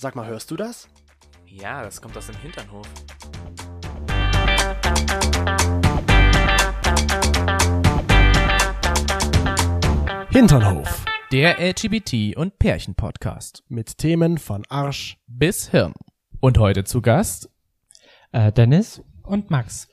[0.00, 0.88] Sag mal, hörst du das?
[1.44, 2.86] Ja, das kommt aus dem Hinternhof.
[10.30, 11.04] Hinternhof.
[11.32, 13.64] Der LGBT- und Pärchen-Podcast.
[13.66, 15.18] Mit Themen von Arsch.
[15.26, 15.94] Bis Hirn.
[16.38, 17.50] Und heute zu Gast.
[18.30, 19.88] Äh, Dennis und Max.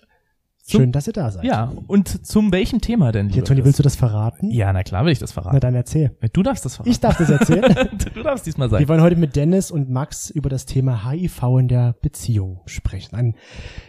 [0.68, 1.44] Zum- Schön, dass ihr da seid.
[1.44, 3.28] Ja, und zum welchem Thema denn?
[3.28, 4.50] Hier, lieber Toni, willst du das verraten?
[4.50, 5.60] Ja, na klar will ich das Na verraten.
[5.60, 6.18] dann erzähl.
[6.34, 6.90] Du darfst das verraten.
[6.90, 7.62] Ich darf das erzählen.
[8.16, 8.88] du darfst diesmal Wir sein.
[8.88, 13.14] wollen heute mit Dennis und Max über das Thema HIV in der Beziehung sprechen.
[13.16, 13.36] Ein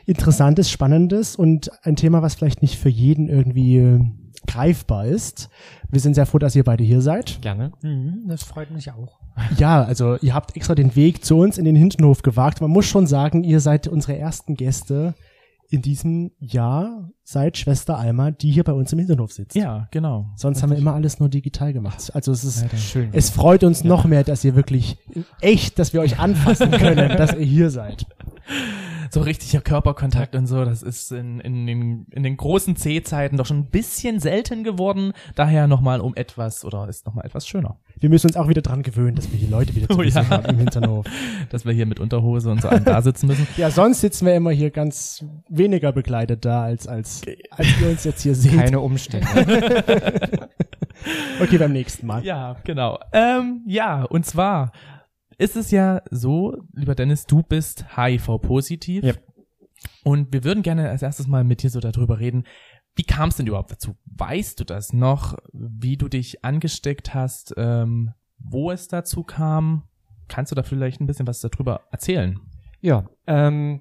[0.04, 4.00] interessantes, spannendes und ein Thema, was vielleicht nicht für jeden irgendwie äh,
[4.46, 5.48] greifbar ist.
[5.90, 7.40] Wir sind sehr froh, dass ihr beide hier seid.
[7.40, 7.72] Gerne.
[7.82, 9.18] Mhm, das freut mich auch.
[9.58, 12.60] Ja, also ihr habt extra den Weg zu uns in den Hintenhof gewagt.
[12.62, 15.14] Man muss schon sagen, ihr seid unsere ersten Gäste
[15.68, 19.56] in diesem Jahr seit Schwester Alma, die hier bei uns im Hinterhof sitzt.
[19.56, 20.30] Ja, genau.
[20.36, 22.12] Sonst haben wir immer alles nur digital gemacht.
[22.14, 23.08] Also es ist, Schön.
[23.12, 24.96] es freut uns noch mehr, dass ihr wirklich
[25.40, 28.06] echt, dass wir euch anfassen können, dass ihr hier seid.
[29.10, 33.46] So richtiger Körperkontakt und so, das ist in, in, den, in den großen C-Zeiten doch
[33.46, 35.12] schon ein bisschen selten geworden.
[35.34, 37.79] Daher nochmal um etwas oder ist nochmal etwas schöner.
[37.98, 40.29] Wir müssen uns auch wieder dran gewöhnen, dass wir hier Leute wieder zu Oh ja.
[40.29, 41.06] haben im Hinterhof.
[41.51, 43.46] Dass wir hier mit Unterhose und so einem da sitzen müssen.
[43.56, 47.15] Ja, sonst sitzen wir immer hier ganz weniger begleitet da, als, als,
[47.50, 48.56] als ihr uns jetzt hier seht.
[48.59, 50.48] Keine Umstände.
[51.40, 52.24] Okay, beim nächsten Mal.
[52.24, 52.98] Ja, genau.
[53.12, 54.73] Ähm, ja, und zwar
[55.36, 59.04] ist es ja so, lieber Dennis, du bist HIV-positiv.
[59.04, 59.12] Ja.
[60.02, 62.45] Und wir würden gerne als erstes mal mit dir so darüber reden.
[62.96, 63.95] Wie kam es denn überhaupt dazu?
[64.06, 69.84] Weißt du das noch, wie du dich angesteckt hast, ähm, wo es dazu kam?
[70.28, 72.41] Kannst du da vielleicht ein bisschen was darüber erzählen?
[72.80, 73.80] ja, ähm,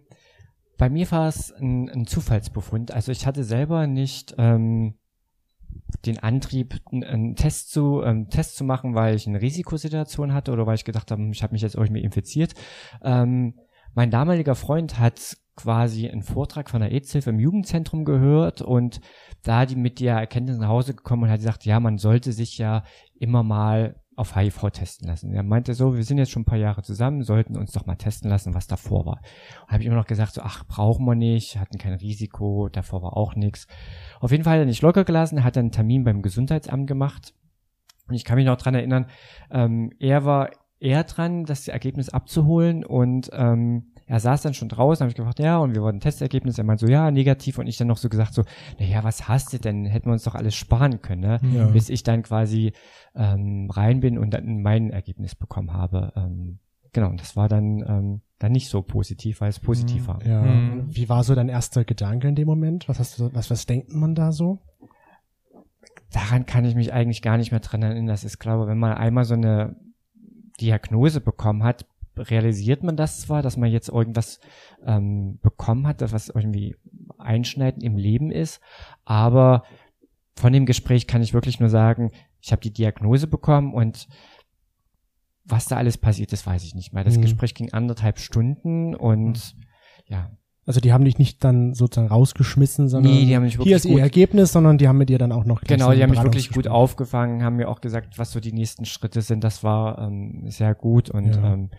[0.78, 2.92] bei mir war es ein, ein Zufallsbefund.
[2.92, 4.96] Also ich hatte selber nicht ähm,
[6.06, 10.66] den Antrieb, einen, Test zu ähm, Test zu machen, weil ich eine Risikosituation hatte oder
[10.66, 12.54] weil ich gedacht habe, ich habe mich jetzt irgendwie infiziert.
[13.04, 13.56] Ähm,
[13.94, 19.00] mein damaliger Freund hat quasi einen Vortrag von der AIDS-Hilfe im Jugendzentrum gehört und
[19.44, 22.58] da die mit der Erkenntnis nach Hause gekommen und hat gesagt, ja, man sollte sich
[22.58, 22.84] ja
[23.18, 25.34] immer mal auf HIV testen lassen.
[25.34, 27.96] Er meinte so, wir sind jetzt schon ein paar Jahre zusammen, sollten uns doch mal
[27.96, 29.22] testen lassen, was davor war.
[29.68, 33.18] Habe ich immer noch gesagt, so, ach, brauchen wir nicht, hatten kein Risiko, davor war
[33.18, 33.68] auch nichts.
[34.20, 37.34] Auf jeden Fall hat er nicht locker gelassen, hat einen Termin beim Gesundheitsamt gemacht.
[38.08, 39.08] Und ich kann mich noch dran erinnern,
[39.52, 45.04] ähm, er war eher dran, das Ergebnis abzuholen und ähm, er saß dann schon draußen,
[45.04, 46.58] habe ich gefragt, ja, und wir wollten Testergebnis.
[46.58, 47.58] Er meinte so, ja, negativ.
[47.58, 48.44] Und ich dann noch so gesagt so,
[48.80, 49.86] naja, was hast du denn?
[49.86, 51.40] Hätten wir uns doch alles sparen können, ne?
[51.54, 51.68] Ja.
[51.68, 52.74] Bis ich dann quasi
[53.16, 56.14] ähm, rein bin und dann mein Ergebnis bekommen habe.
[56.16, 56.60] Ähm,
[56.94, 60.08] genau, und das war dann, ähm, dann nicht so positiv, weil es positiv Mhm.
[60.08, 60.26] war.
[60.26, 60.44] Ja.
[60.44, 60.84] Hm.
[60.88, 62.88] Wie war so dein erster Gedanke in dem Moment?
[62.88, 64.60] Was hast du, was, was denkt man da so?
[66.12, 68.06] daran kann ich mich eigentlich gar nicht mehr dran erinnern.
[68.08, 69.76] Das ist, glaube ich, wenn man einmal so eine
[70.62, 71.86] Diagnose bekommen hat,
[72.18, 74.40] realisiert man das zwar, dass man jetzt irgendwas
[74.86, 76.76] ähm, bekommen hat, das was irgendwie
[77.18, 78.62] einschneidend im Leben ist,
[79.04, 79.64] aber
[80.36, 82.12] von dem Gespräch kann ich wirklich nur sagen,
[82.42, 84.08] ich habe die Diagnose bekommen und
[85.46, 87.04] was da alles passiert ist, weiß ich nicht mehr.
[87.04, 87.22] Das Mhm.
[87.22, 89.56] Gespräch ging anderthalb Stunden und
[90.08, 90.32] ja,
[90.68, 93.76] Also die haben dich nicht dann sozusagen rausgeschmissen, sondern Nee, die haben mich wirklich hier
[93.76, 96.24] ist ihr Ergebnis, sondern die haben mit dir dann auch noch Genau, die haben mich
[96.24, 99.44] wirklich gut aufgefangen, haben mir auch gesagt, was so die nächsten Schritte sind.
[99.44, 101.54] Das war ähm, sehr gut und Ja.
[101.54, 101.70] ähm,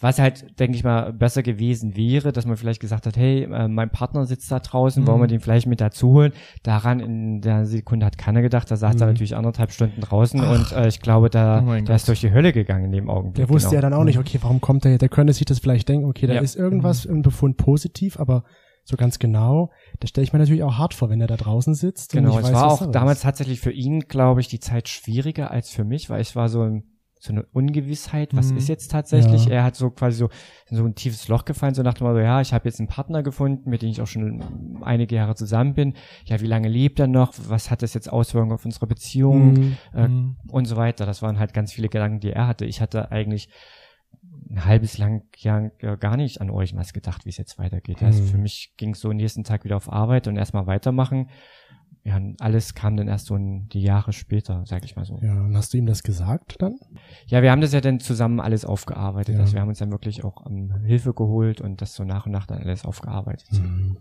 [0.00, 3.68] was halt, denke ich mal, besser gewesen wäre, dass man vielleicht gesagt hat, hey, äh,
[3.68, 5.06] mein Partner sitzt da draußen, Mhm.
[5.06, 6.32] wollen wir den vielleicht mit dazu holen?
[6.62, 9.12] Daran in der Sekunde hat keiner gedacht, da saß er Mhm.
[9.12, 10.54] natürlich anderthalb Stunden draußen Ach.
[10.54, 13.34] und äh, ich glaube, da, Oh der ist durch die Hölle gegangen in dem Augenblick.
[13.46, 13.74] Der wusste genau.
[13.76, 14.96] ja dann auch nicht, okay, warum kommt der?
[14.96, 16.40] Der könnte sich das vielleicht denken, okay, da Ja.
[16.40, 18.44] ist irgendwas im Befund positiv, aber
[18.84, 21.74] so ganz genau, das stelle ich mir natürlich auch hart vor, wenn er da draußen
[21.74, 22.14] sitzt.
[22.14, 22.92] und Genau, es weiß, war auch da ist.
[22.94, 26.48] damals tatsächlich für ihn, glaube ich, die Zeit schwieriger als für mich, weil ich war
[26.48, 26.84] so ein
[27.24, 28.56] so eine Ungewissheit, was Mhm.
[28.56, 29.44] ist jetzt tatsächlich?
[29.44, 29.52] Ja.
[29.52, 30.28] Er hat so quasi so
[30.68, 32.88] in so ein tiefes Loch gefallen, so nach dem Motto, ja, ich habe jetzt einen
[32.88, 34.42] Partner gefunden, mit dem ich auch schon
[34.82, 35.94] einige Jahre zusammen bin.
[36.24, 37.32] Ja, wie lange lebt er noch?
[37.46, 39.52] Was hat das jetzt Auswirkungen auf unsere Beziehung?
[39.52, 39.76] Mhm.
[39.94, 40.36] Äh, Mhm.
[40.48, 41.06] und so weiter.
[41.06, 42.64] Das waren halt ganz viele Gedanken, die er hatte.
[42.64, 43.48] Ich hatte eigentlich
[44.50, 48.02] ein halbes lang Jahr gar nicht an euch was gedacht, wie es jetzt weitergeht.
[48.02, 48.26] Also Mhm.
[48.26, 51.28] für mich ging es so nächsten Tag wieder auf Arbeit und erstmal weitermachen.
[52.04, 55.18] Ja, und alles kam dann erst so die Jahre später, sag ich mal so.
[55.22, 55.34] Ja.
[55.36, 56.74] Ja, und hast du ihm das gesagt dann?
[57.42, 59.36] wir haben das ja dann zusammen alles aufgearbeitet.
[59.36, 59.40] Ja.
[59.42, 62.32] Also wir haben uns dann wirklich auch ähm, Hilfe geholt und das so nach und
[62.32, 63.52] nach dann alles aufgearbeitet.
[63.52, 63.96] Mhm.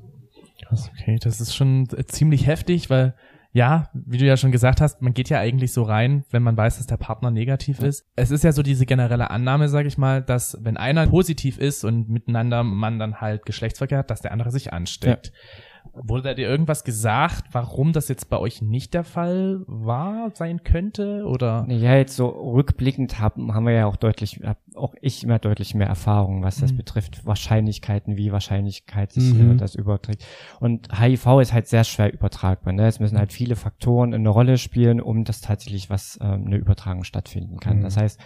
[0.64, 0.90] Krass.
[1.00, 3.14] Okay, das ist schon ziemlich heftig, weil
[3.54, 6.56] ja, wie du ja schon gesagt hast, man geht ja eigentlich so rein, wenn man
[6.56, 8.06] weiß, dass der Partner negativ ist.
[8.16, 11.84] Es ist ja so diese generelle Annahme, sage ich mal, dass wenn einer positiv ist
[11.84, 15.34] und miteinander man dann halt Geschlechtsverkehr hat, dass der andere sich ansteckt.
[15.94, 20.64] Wurde da dir irgendwas gesagt, warum das jetzt bei euch nicht der Fall war, sein
[20.64, 21.26] könnte?
[21.26, 21.66] Oder?
[21.70, 24.40] Ja, jetzt so rückblickend haben, haben wir ja auch deutlich,
[24.76, 26.78] auch ich immer deutlich mehr Erfahrung, was das mhm.
[26.78, 27.26] betrifft.
[27.26, 29.58] Wahrscheinlichkeiten, wie Wahrscheinlichkeit sich mhm.
[29.58, 30.26] das überträgt.
[30.60, 32.74] Und HIV ist halt sehr schwer übertragbar.
[32.74, 32.88] Ne?
[32.88, 37.04] Es müssen halt viele Faktoren eine Rolle spielen, um dass tatsächlich was, ähm, eine Übertragung
[37.04, 37.80] stattfinden kann.
[37.80, 37.84] Mhm.
[37.84, 38.20] Das heißt,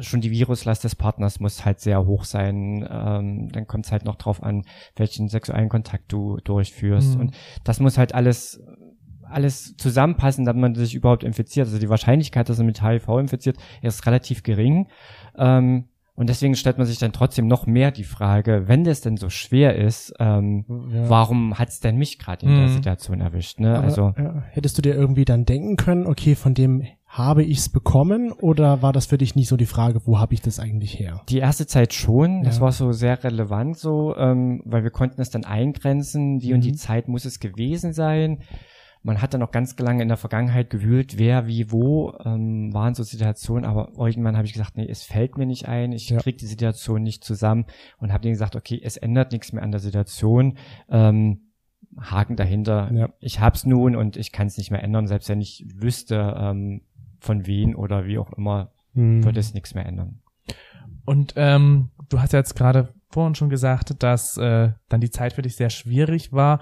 [0.00, 2.86] schon die Viruslast des Partners muss halt sehr hoch sein.
[2.90, 4.64] Ähm, dann kommt es halt noch drauf an,
[4.96, 7.14] welchen sexuellen Kontakt du durchführst.
[7.14, 7.20] Mhm.
[7.20, 8.62] Und das muss halt alles
[9.28, 11.66] alles zusammenpassen, damit man sich überhaupt infiziert.
[11.66, 14.88] Also die Wahrscheinlichkeit, dass er mit HIV infiziert, ist relativ gering.
[15.36, 19.18] Ähm, und deswegen stellt man sich dann trotzdem noch mehr die Frage, wenn das denn
[19.18, 21.10] so schwer ist, ähm, ja.
[21.10, 22.58] warum hat's denn mich gerade in mhm.
[22.58, 23.60] der Situation erwischt?
[23.60, 23.76] Ne?
[23.76, 27.58] Aber, also ja, hättest du dir irgendwie dann denken können, okay, von dem habe ich
[27.58, 30.60] es bekommen oder war das für dich nicht so die Frage, wo habe ich das
[30.60, 31.22] eigentlich her?
[31.30, 35.30] Die erste Zeit schon, das war so sehr relevant so, ähm, weil wir konnten es
[35.30, 36.56] dann eingrenzen, die mhm.
[36.56, 36.76] und die mhm.
[36.76, 38.40] Zeit muss es gewesen sein.
[39.02, 42.94] Man hat dann noch ganz lange in der Vergangenheit gewühlt, wer, wie, wo ähm, waren
[42.94, 46.18] so Situationen, aber irgendwann habe ich gesagt, nee, es fällt mir nicht ein, ich ja.
[46.18, 47.64] kriege die Situation nicht zusammen
[47.98, 50.58] und habe denen gesagt, okay, es ändert nichts mehr an der Situation.
[50.90, 51.42] Ähm,
[51.98, 52.90] Haken dahinter.
[52.92, 53.08] Ja.
[53.20, 56.82] Ich hab's nun und ich kann es nicht mehr ändern, selbst wenn ich wüsste, ähm,
[57.18, 59.24] von wen oder wie auch immer, mhm.
[59.24, 60.20] wird es nichts mehr ändern.
[61.04, 65.32] Und ähm, du hast ja jetzt gerade vorhin schon gesagt, dass äh, dann die Zeit
[65.32, 66.60] für dich sehr schwierig war.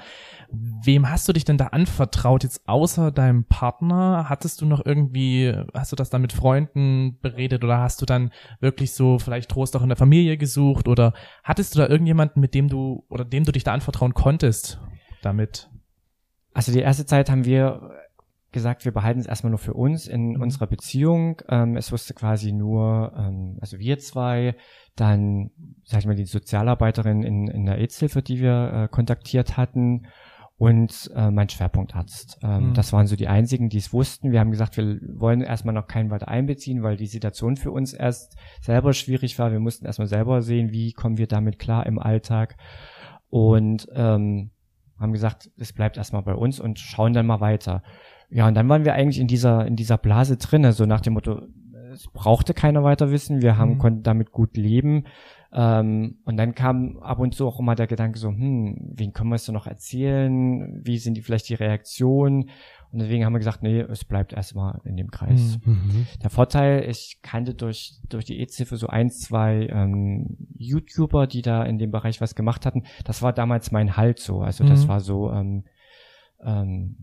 [0.51, 4.27] Wem hast du dich denn da anvertraut, jetzt außer deinem Partner?
[4.29, 8.31] Hattest du noch irgendwie, hast du das dann mit Freunden beredet oder hast du dann
[8.61, 12.55] wirklich so vielleicht Trost auch in der Familie gesucht oder hattest du da irgendjemanden, mit
[12.55, 14.81] dem du oder dem du dich da anvertrauen konntest
[15.23, 15.71] damit?
[16.53, 17.91] Also die erste Zeit haben wir
[18.55, 20.43] gesagt, wir behalten es erstmal nur für uns in mhm.
[20.43, 21.43] unserer Beziehung.
[21.49, 24.57] Ähm, es wusste quasi nur, ähm, also wir zwei,
[24.97, 25.51] dann,
[25.85, 30.07] sag ich mal, die Sozialarbeiterin in, in der AIDS-Hilfe, die wir äh, kontaktiert hatten
[30.57, 32.39] und äh, mein Schwerpunktarzt.
[32.43, 32.75] Ähm, mhm.
[32.75, 34.33] Das waren so die einzigen, die es wussten.
[34.33, 37.93] Wir haben gesagt, wir wollen erstmal noch keinen weiter einbeziehen, weil die Situation für uns
[37.93, 39.51] erst selber schwierig war.
[39.51, 42.57] Wir mussten erstmal selber sehen, wie kommen wir damit klar im Alltag.
[43.29, 44.53] Und ähm,
[44.99, 47.83] haben gesagt, es bleibt erstmal bei uns und schauen dann mal weiter.
[48.35, 51.13] Ja, und dann waren wir eigentlich in dieser, in dieser Blase drin, so nach dem
[51.13, 51.43] Motto,
[51.93, 53.79] es brauchte keiner weiter wissen, wir haben, mhm.
[53.79, 55.05] konnten damit gut leben.
[55.53, 59.31] Ähm, und dann kam ab und zu auch immer der Gedanke so, hm, wen können
[59.31, 60.85] wir es denn noch erzählen?
[60.85, 62.51] Wie sind die vielleicht die Reaktionen?
[62.91, 65.61] Und deswegen haben wir gesagt, nee, es bleibt erstmal in dem Kreis.
[65.65, 65.73] Mhm.
[65.73, 66.07] mhm.
[66.21, 71.63] Der Vorteil, ich kannte durch, durch die EZ-Hilfe so ein, zwei ähm, YouTuber, die da
[71.63, 72.83] in dem Bereich was gemacht hatten.
[73.05, 74.41] Das war damals mein Halt so.
[74.41, 74.89] Also das mhm.
[74.89, 75.63] war so, ähm,
[76.45, 76.97] ähm,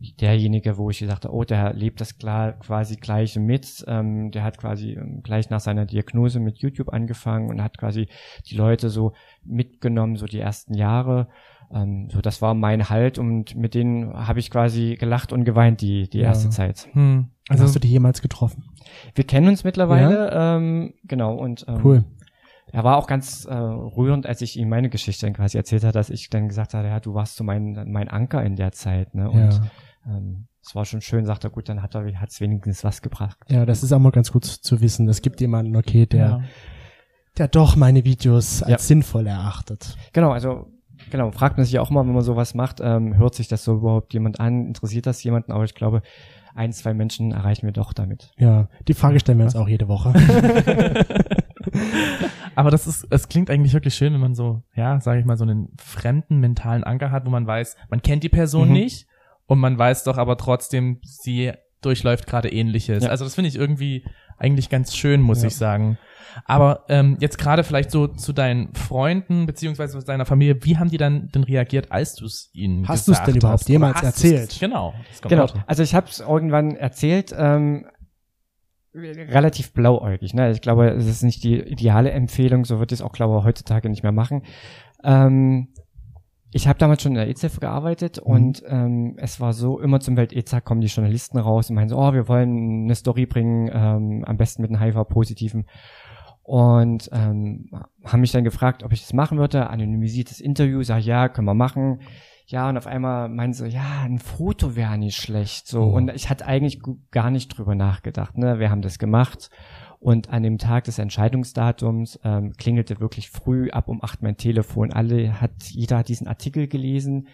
[0.00, 3.84] derjenige, wo ich gesagt habe, oh, der lebt das klar quasi gleich mit.
[3.86, 8.08] Ähm, der hat quasi ähm, gleich nach seiner Diagnose mit YouTube angefangen und hat quasi
[8.46, 9.12] die Leute so
[9.44, 11.28] mitgenommen, so die ersten Jahre.
[11.72, 15.82] Ähm, so, das war mein Halt und mit denen habe ich quasi gelacht und geweint
[15.82, 16.28] die die ja.
[16.28, 16.88] erste Zeit.
[16.92, 17.28] Hm.
[17.48, 18.64] Also hast du die jemals getroffen?
[19.14, 20.56] Wir kennen uns mittlerweile, ja?
[20.56, 22.04] ähm, genau und ähm, cool.
[22.72, 25.96] Er war auch ganz äh, rührend, als ich ihm meine Geschichte dann quasi erzählt hat,
[25.96, 29.14] dass ich dann gesagt habe, ja, du warst so mein mein Anker in der Zeit,
[29.14, 29.28] ne?
[29.28, 29.60] Und ja
[30.06, 33.38] ähm, es war schon schön, sagt er, gut, dann hat er hat's wenigstens was gebracht.
[33.48, 35.08] Ja, das ist auch mal ganz gut zu wissen.
[35.08, 36.42] Es gibt jemanden, okay, der, ja.
[37.38, 38.78] der doch meine Videos als ja.
[38.78, 39.96] sinnvoll erachtet.
[40.12, 40.70] Genau, also
[41.10, 43.76] genau, fragt man sich auch mal, wenn man sowas macht, ähm, hört sich das so
[43.76, 46.02] überhaupt jemand an, interessiert das jemanden, aber ich glaube,
[46.54, 48.32] ein, zwei Menschen erreichen wir doch damit.
[48.36, 50.12] Ja, die Frage stellen wir uns auch jede Woche.
[52.54, 55.36] Aber das ist, es klingt eigentlich wirklich schön, wenn man so, ja, sage ich mal,
[55.36, 58.74] so einen fremden mentalen Anker hat, wo man weiß, man kennt die Person mhm.
[58.74, 59.06] nicht,
[59.50, 61.50] und man weiß doch aber trotzdem, sie
[61.82, 63.02] durchläuft gerade ähnliches.
[63.02, 63.10] Ja.
[63.10, 64.04] Also das finde ich irgendwie
[64.38, 65.48] eigentlich ganz schön, muss ja.
[65.48, 65.98] ich sagen.
[66.44, 70.88] Aber ähm, jetzt gerade vielleicht so zu deinen Freunden beziehungsweise zu deiner Familie, wie haben
[70.88, 74.56] die dann denn reagiert, als du es ihnen hast du es denn überhaupt jemals erzählt?
[74.60, 74.94] Genau.
[75.28, 75.48] Genau.
[75.66, 77.34] Also ich habe es irgendwann erzählt.
[77.36, 77.86] Ähm,
[78.94, 80.32] relativ blauäugig.
[80.32, 80.52] Ne?
[80.52, 83.88] Ich glaube, es ist nicht die ideale Empfehlung, so wird es auch, glaube ich, heutzutage
[83.88, 84.42] nicht mehr machen.
[85.02, 85.68] Ähm,
[86.52, 88.32] ich habe damals schon in der EZF gearbeitet mhm.
[88.32, 91.98] und ähm, es war so, immer zum Welt-EZA kommen die Journalisten raus und meinen so,
[91.98, 95.66] oh, wir wollen eine Story bringen, ähm, am besten mit einem HIV-Positiven.
[96.42, 97.70] Und ähm,
[98.04, 101.54] haben mich dann gefragt, ob ich das machen würde, anonymisiertes Interview, sag ja, können wir
[101.54, 102.00] machen.
[102.46, 105.68] Ja, und auf einmal meinen so, ja, ein Foto wäre nicht schlecht.
[105.68, 105.96] So, oh.
[105.96, 106.80] und ich hatte eigentlich
[107.12, 108.36] gar nicht drüber nachgedacht.
[108.36, 108.58] Ne?
[108.58, 109.50] Wir haben das gemacht
[110.00, 114.92] und an dem Tag des Entscheidungsdatums ähm, klingelte wirklich früh ab um acht mein Telefon.
[114.92, 117.28] Alle hat, jeder hat diesen Artikel gelesen.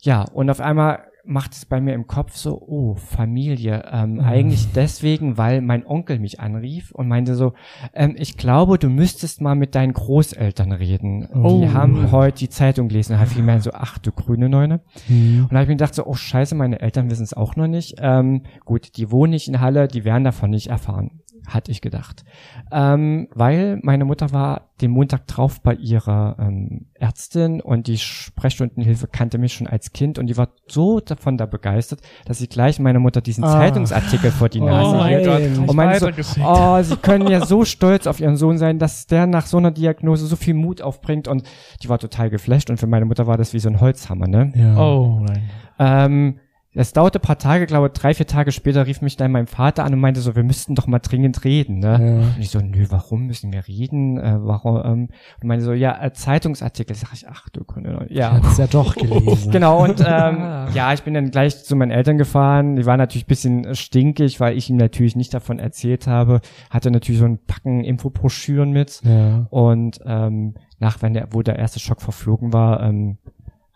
[0.00, 3.84] Ja, und auf einmal macht es bei mir im Kopf so, oh, Familie.
[3.90, 7.52] Ähm, Eigentlich deswegen, weil mein Onkel mich anrief und meinte so,
[7.94, 11.28] ähm, ich glaube, du müsstest mal mit deinen Großeltern reden.
[11.34, 11.60] Oh.
[11.60, 13.16] Die haben heute die Zeitung gelesen.
[13.18, 14.80] Da fiel mir so, ach du grüne Neune.
[15.08, 15.42] Mhm.
[15.42, 17.68] Und da habe ich mir gedacht so, oh scheiße, meine Eltern wissen es auch noch
[17.68, 17.96] nicht.
[17.98, 22.24] Ähm, gut, die wohnen nicht in Halle, die werden davon nicht erfahren, hatte ich gedacht.
[22.72, 29.08] Ähm, weil meine Mutter war den Montag drauf bei ihrer ähm, Ärztin und die Sprechstundenhilfe
[29.08, 32.78] kannte mich schon als Kind und die war so davon da begeistert, dass sie gleich
[32.78, 33.52] meiner Mutter diesen Ah.
[33.52, 35.58] Zeitungsartikel vor die Oh Nase mein hielt.
[35.58, 39.26] Und meinte so, oh, sie können ja so stolz auf ihren Sohn sein, dass der
[39.26, 41.42] nach so einer Diagnose so viel Mut aufbringt und
[41.82, 44.52] die war total geflasht und für meine Mutter war das wie so ein Holzhammer, ne?
[44.54, 44.76] Ja.
[44.78, 45.42] Oh nein.
[45.78, 46.38] Ähm,
[46.72, 49.84] es dauerte ein paar Tage, glaube drei, vier Tage später rief mich dann mein Vater
[49.84, 51.98] an und meinte so, wir müssten doch mal dringend reden, ne?
[52.00, 52.34] Ja.
[52.36, 54.18] Und ich so, nö, warum müssen wir reden?
[54.18, 54.76] Äh, warum?
[54.84, 55.08] Ähm,
[55.42, 56.94] und meinte so, ja, äh, Zeitungsartikel.
[56.94, 58.34] Sag ich, ach du Gründe, ja.
[58.34, 59.50] Hat's ja doch gelesen.
[59.50, 62.76] Genau, und ähm, ja, ich bin dann gleich zu meinen Eltern gefahren.
[62.76, 66.40] Die waren natürlich ein bisschen stinkig, weil ich ihm natürlich nicht davon erzählt habe.
[66.70, 69.00] Hatte natürlich so ein Packen Infobroschüren mit.
[69.02, 69.46] Ja.
[69.50, 73.18] Und ähm, nach, wenn der, wo der erste Schock verflogen war, ähm,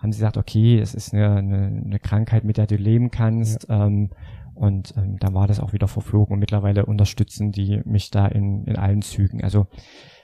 [0.04, 3.66] haben sie gesagt, okay, es ist eine, eine, eine Krankheit, mit der du leben kannst.
[3.68, 4.10] Ähm,
[4.54, 8.64] und ähm, dann war das auch wieder verflogen und mittlerweile unterstützen die mich da in,
[8.66, 9.42] in allen Zügen.
[9.42, 9.66] Also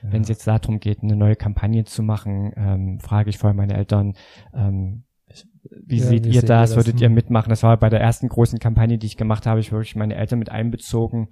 [0.01, 3.73] wenn es jetzt darum geht, eine neue Kampagne zu machen, ähm, frage ich vorher meine
[3.75, 4.13] Eltern,
[4.53, 5.03] ähm,
[5.85, 6.69] wie Ja, seht wie ihr ihr das?
[6.69, 6.75] das?
[6.77, 7.13] Würdet ihr Hm.
[7.15, 7.49] mitmachen?
[7.49, 10.39] Das war bei der ersten großen Kampagne, die ich gemacht habe, ich wirklich meine Eltern
[10.39, 11.27] mit einbezogen.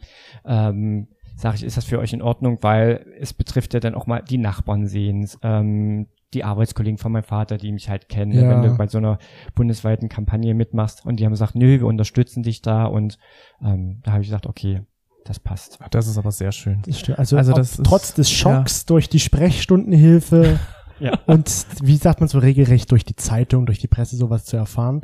[0.46, 2.58] Ähm, Sage ich, ist das für euch in Ordnung?
[2.62, 7.24] Weil es betrifft ja dann auch mal die Nachbarn sehen, ähm, die Arbeitskollegen von meinem
[7.24, 8.50] Vater, die mich halt kennen, ne, Ja.
[8.50, 9.18] wenn du bei so einer
[9.56, 13.18] bundesweiten Kampagne mitmachst und die haben gesagt, nö, wir unterstützen dich da und
[13.64, 14.82] ähm, da habe ich gesagt, okay,
[15.26, 15.80] das passt.
[15.92, 16.82] Das ist aber sehr schön.
[17.18, 20.60] Also, Also das ist- trotz des Schocks durch die Sprechstundenhilfe
[21.00, 21.18] Ja.
[21.28, 25.02] und wie sagt man so regelrecht durch die Zeitung, durch die Presse sowas zu erfahren,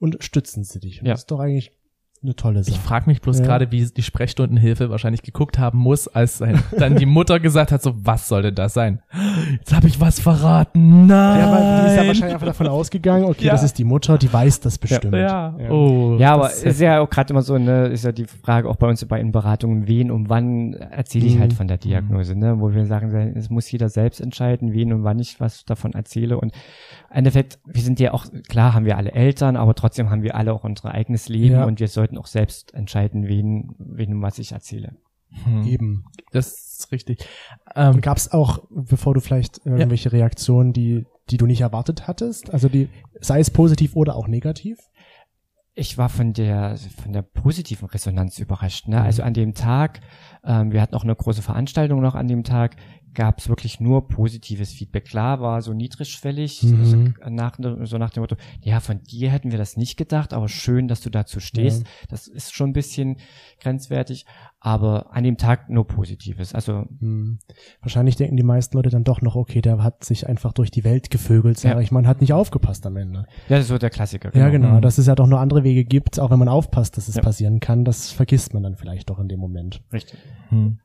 [0.00, 1.00] unterstützen sie dich.
[1.00, 1.14] Und Ja.
[1.14, 1.72] Das ist doch eigentlich
[2.22, 2.80] eine tolle Ich Sache.
[2.80, 3.44] frage mich bloß Ja.
[3.46, 6.42] gerade, wie die Sprechstundenhilfe wahrscheinlich geguckt haben muss, als
[6.76, 9.00] dann die Mutter gesagt hat, so, was sollte das sein?
[9.52, 11.06] Jetzt habe ich was verraten.
[11.06, 11.38] Nein.
[11.40, 13.52] Ja, aber die ist ja wahrscheinlich einfach davon ausgegangen, okay, Ja.
[13.52, 15.14] das ist die Mutter, die weiß das bestimmt.
[15.14, 15.54] ja.
[15.70, 18.68] Oh, Ja, aber das ist ja auch gerade immer so, ne, ist ja die Frage
[18.68, 21.40] auch bei uns bei den Beratungen, wen und wann erzähle ich Mhm.
[21.40, 25.04] halt von der Diagnose, ne, wo wir sagen, es muss jeder selbst entscheiden, wen und
[25.04, 26.52] wann ich was davon erzähle und
[27.10, 30.52] Endeffekt, wir sind ja auch, klar haben wir alle Eltern, aber trotzdem haben wir alle
[30.52, 31.64] auch unser eigenes Leben Ja.
[31.64, 34.96] und wir sollten auch selbst entscheiden, wen, wen und was ich erzähle.
[35.44, 35.62] Hm.
[35.66, 36.04] Eben.
[36.32, 37.26] Das ist richtig.
[37.74, 42.52] Ähm, Gab es auch, bevor du vielleicht irgendwelche Reaktionen, die, die du nicht erwartet hattest?
[42.52, 42.88] Also die,
[43.20, 44.78] sei es positiv oder auch negativ?
[45.74, 48.88] Ich war von der von der positiven Resonanz überrascht.
[48.88, 48.96] Ne?
[48.96, 49.02] Mhm.
[49.02, 50.00] Also an dem Tag,
[50.44, 52.76] ähm, wir hatten auch eine große Veranstaltung noch an dem Tag,
[53.18, 55.04] gab es wirklich nur positives Feedback.
[55.06, 56.84] Klar war so niedrigschwellig, Mhm.
[56.84, 60.48] so, nach, so nach dem Motto, ja, von dir hätten wir das nicht gedacht, aber
[60.48, 61.84] schön, dass du dazu stehst.
[62.08, 63.16] Das ist schon ein bisschen
[63.60, 64.24] grenzwertig,
[64.60, 66.54] aber an dem Tag nur Positives.
[66.54, 67.40] Also Hm.
[67.80, 70.84] Wahrscheinlich denken die meisten Leute dann doch noch, okay, der hat sich einfach durch die
[70.84, 71.80] Welt gevögelt, sag Ja.
[71.80, 73.26] ich mal, hat nicht aufgepasst am Ende.
[73.48, 74.30] ja, das ist so der Klassiker.
[74.36, 74.76] Ja, genau.
[74.76, 74.80] Mhm.
[74.82, 77.22] Dass es ja doch nur andere Wege gibt, auch wenn man aufpasst, dass es Ja.
[77.22, 77.84] passieren kann.
[77.84, 79.82] Das vergisst man dann vielleicht doch in dem Moment.
[79.92, 80.20] Richtig.
[80.50, 80.78] hm.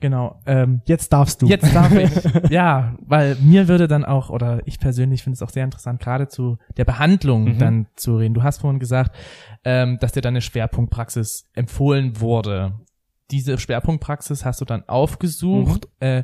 [0.00, 0.40] Genau.
[0.46, 1.46] Ähm, Jetzt darfst du.
[1.46, 2.10] Jetzt darf ich.
[2.50, 6.28] ja, weil mir würde dann auch, oder ich persönlich finde es auch sehr interessant, gerade
[6.28, 7.58] zu der Behandlung Mhm.
[7.58, 8.34] dann zu reden.
[8.34, 9.16] Du hast vorhin gesagt,
[9.64, 12.72] ähm, dass dir dann eine Schwerpunktpraxis empfohlen wurde.
[13.30, 15.88] Diese Schwerpunktpraxis hast du dann aufgesucht.
[16.00, 16.22] Äh,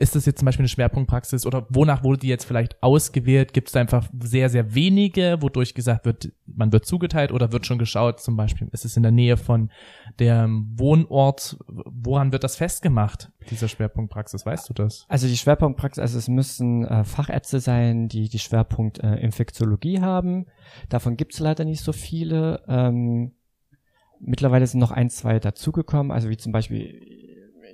[0.00, 3.52] ist das jetzt zum Beispiel eine Schwerpunktpraxis oder wonach wurde die jetzt vielleicht ausgewählt?
[3.52, 7.78] Gibt es einfach sehr, sehr wenige, wodurch gesagt wird, man wird zugeteilt oder wird schon
[7.78, 9.70] geschaut, zum Beispiel, ist es in der Nähe von
[10.20, 11.58] dem Wohnort?
[11.66, 14.46] Woran wird das festgemacht, diese Schwerpunktpraxis?
[14.46, 15.04] Weißt du das?
[15.08, 20.46] Also die Schwerpunktpraxis, also es müssen äh, Fachärzte sein, die die Schwerpunkt äh, Infektiologie haben.
[20.88, 22.62] Davon gibt's leider nicht so viele.
[22.68, 23.32] Ähm,
[24.20, 27.27] mittlerweile sind noch ein, zwei dazugekommen, also wie zum Beispiel,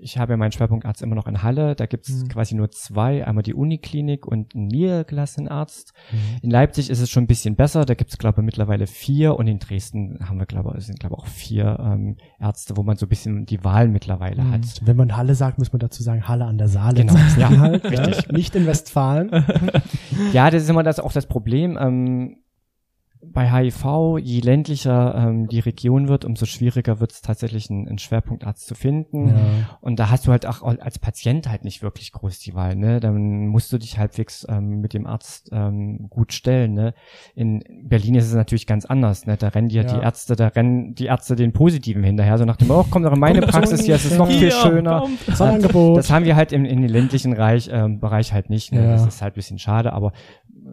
[0.04, 2.28] ich habe ja meinen Schwerpunktarzt immer noch in Halle, da gibt's Mhm.
[2.28, 5.92] quasi nur zwei, einmal die Uniklinik und einen niedergelassenen Arzt.
[6.12, 6.18] Mhm.
[6.42, 9.46] In Leipzig ist es schon ein bisschen besser, da gibt's glaube ich mittlerweile vier und
[9.48, 12.96] in Dresden haben wir glaube ich, sind glaube ich auch vier ähm, Ärzte, wo man
[12.96, 14.50] so ein bisschen die Wahl mittlerweile Mhm.
[14.52, 14.80] hat.
[14.82, 16.96] Wenn man Halle sagt, muss man dazu sagen, Halle an der Saale.
[17.00, 17.14] Genau.
[17.38, 18.26] Ja, halt, richtig.
[18.26, 18.32] Ja.
[18.32, 19.30] Nicht in Westfalen.
[20.32, 21.76] Ja, das ist immer das auch das Problem.
[21.80, 22.36] Ähm,
[23.32, 27.98] bei HIV, je ländlicher ähm, die Region wird, umso schwieriger wird es tatsächlich, einen, einen
[27.98, 29.28] Schwerpunktarzt zu finden.
[29.28, 29.34] Ja.
[29.80, 32.76] Und da hast du halt auch als Patient halt nicht wirklich groß die Wahl.
[32.76, 33.00] Ne?
[33.00, 36.74] Dann musst du dich halbwegs ähm, mit dem Arzt ähm, gut stellen.
[36.74, 36.94] Ne?
[37.34, 39.26] In Berlin ist es natürlich ganz anders.
[39.26, 39.36] Ne?
[39.36, 39.94] Da rennen dir Ja.
[39.96, 42.38] die Ärzte, da rennen die Ärzte den Positiven hinterher.
[42.38, 45.06] So nach dem, oh, komm doch in meine Praxis, hier ist es noch viel schöner.
[45.26, 45.98] Sonderangebot.
[45.98, 48.72] Das haben wir halt im, in den ländlichen Reich, ähm, Bereich halt nicht.
[48.72, 48.84] Ne?
[48.84, 48.90] Ja.
[48.92, 50.12] Das ist halt ein bisschen schade, aber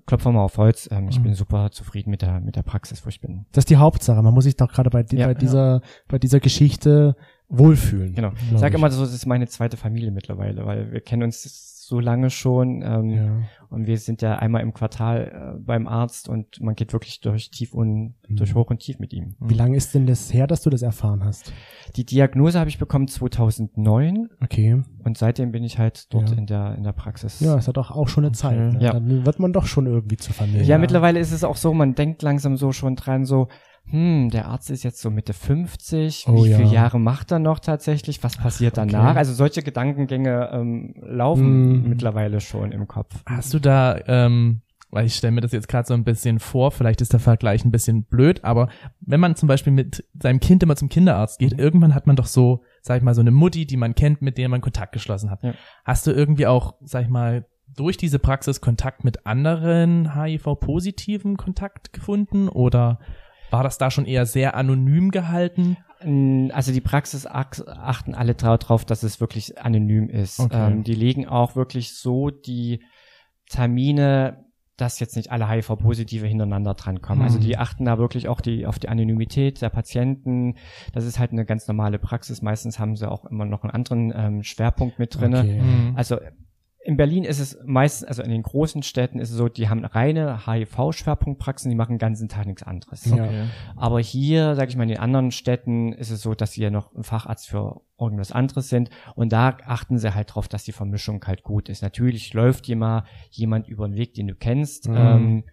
[0.06, 1.24] Klopfer mal auf Holz, ähm, ich Mhm.
[1.24, 3.46] bin super zufrieden mit der, mit der Praxis, wo ich bin.
[3.52, 4.22] Das ist die Hauptsache.
[4.22, 5.28] Man muss sich doch gerade bei, Ja.
[5.28, 7.16] bei dieser, bei dieser Geschichte
[7.52, 8.14] wohlfühlen.
[8.16, 8.32] Genau.
[8.52, 12.00] Ich sage immer so, das ist meine zweite Familie mittlerweile, weil wir kennen uns so
[12.00, 13.38] lange schon ähm, Ja.
[13.70, 17.52] und wir sind ja einmal im Quartal äh, beim Arzt und man geht wirklich durch
[17.52, 18.36] tief und Mhm.
[18.38, 19.36] durch hoch und tief mit ihm.
[19.42, 21.52] Wie lange ist denn das her, dass du das erfahren hast?
[21.98, 24.82] Die Diagnose habe ich bekommen 2009 Okay.
[25.04, 26.38] und seitdem bin ich halt dort Ja.
[26.38, 27.42] in der in der Praxis.
[27.42, 28.58] Ja, es hat doch auch schon eine Zeit.
[28.74, 28.80] Ne?
[28.82, 28.94] Ja.
[28.94, 30.64] Dann wird man doch schon irgendwie zur Familie.
[30.64, 33.50] Ja, mittlerweile ist es auch so, man denkt langsam so schon dran, so,
[33.86, 36.58] hm, der Arzt ist jetzt so Mitte 50, Oh wie ja.
[36.58, 38.88] viele Jahre macht er noch tatsächlich, was passiert okay.
[38.92, 39.16] danach?
[39.16, 41.90] Also solche Gedankengänge ähm, laufen Mhm.
[41.90, 43.16] mittlerweile schon im Kopf.
[43.26, 44.62] Hast du da, ähm,
[44.92, 47.66] weil ich stelle mir das jetzt gerade so ein bisschen vor, vielleicht ist der Vergleich
[47.66, 48.70] ein bisschen blöd, aber
[49.02, 52.26] wenn man zum Beispiel mit seinem Kind immer zum Kinderarzt geht, irgendwann hat man doch
[52.28, 55.30] so, sag ich mal, so eine Mutti, die man kennt, mit der man Kontakt geschlossen
[55.32, 55.44] hat.
[55.44, 55.54] Ja.
[55.86, 61.94] Hast du irgendwie auch, sag ich mal, durch diese Praxis Kontakt mit anderen HIV-positiven Kontakt
[61.94, 63.00] gefunden oder
[63.52, 65.78] war das da schon eher sehr anonym gehalten?
[66.54, 70.40] Also die Praxis ach- achten alle drauf, dass es wirklich anonym ist.
[70.40, 70.72] Okay.
[70.72, 72.82] Ähm, die legen auch wirklich so die
[73.50, 74.46] Termine,
[74.78, 77.22] dass jetzt nicht alle HIV-Positive hintereinander drankommen.
[77.24, 77.42] Also Mhm.
[77.44, 80.56] die achten da wirklich auch die, auf die Anonymität der Patienten.
[80.94, 82.42] Das ist halt eine ganz normale Praxis.
[82.42, 85.42] Meistens haben sie auch immer noch einen anderen ähm, Schwerpunkt mit drinne.
[85.42, 85.62] Okay.
[85.62, 85.94] Mhm.
[85.96, 86.18] Also
[86.84, 89.86] in Berlin ist es meistens, also in den großen Städten ist es so, die haben
[89.86, 93.12] reine HIV-Schwerpunktpraxen, die machen den ganzen Tag nichts anderes.
[93.12, 93.46] Okay.
[93.76, 96.70] Aber hier, sage ich mal, in den anderen Städten ist es so, dass sie ja
[96.72, 98.90] noch ein Facharzt für irgendwas anderes sind.
[99.16, 101.82] Und da achten sie halt drauf, dass die Vermischung halt gut ist.
[101.84, 104.96] Natürlich läuft dir mal jemand über den Weg, den du kennst, Mhm.
[104.98, 105.44] ähm,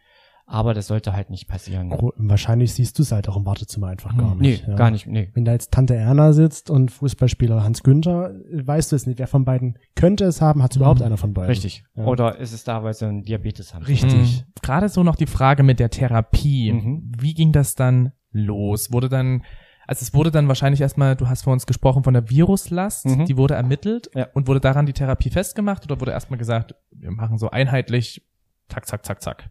[0.50, 1.90] aber das sollte halt nicht passieren.
[1.90, 4.38] Gro- Wahrscheinlich siehst du es halt auch im Wartezimmer einfach gar Hm.
[4.38, 4.64] nicht.
[4.66, 4.76] nee, ja.
[4.78, 5.30] gar nicht, nee.
[5.34, 9.18] Wenn da jetzt Tante Erna sitzt und Fußballspieler Hans Günther, weißt du es nicht.
[9.18, 10.62] Wer von beiden könnte es haben?
[10.62, 11.50] Hat es überhaupt einer von beiden?
[11.50, 11.84] Richtig.
[11.94, 12.06] Ja.
[12.06, 13.84] Oder ist es da, weil sie einen Diabetes haben?
[13.84, 14.44] Richtig.
[14.46, 14.52] Mhm.
[14.62, 16.72] Gerade so noch die Frage mit der Therapie.
[16.72, 17.12] Mhm.
[17.18, 18.90] Wie ging das dann los?
[18.90, 19.42] Wurde dann,
[19.86, 23.26] also es wurde dann wahrscheinlich erstmal, du hast vor uns gesprochen von der Viruslast, Mhm.
[23.26, 24.28] die wurde ermittelt Ja.
[24.34, 28.22] und wurde daran die Therapie festgemacht oder wurde erstmal gesagt, wir machen so einheitlich,
[28.70, 29.50] zack, zack, zack, zack.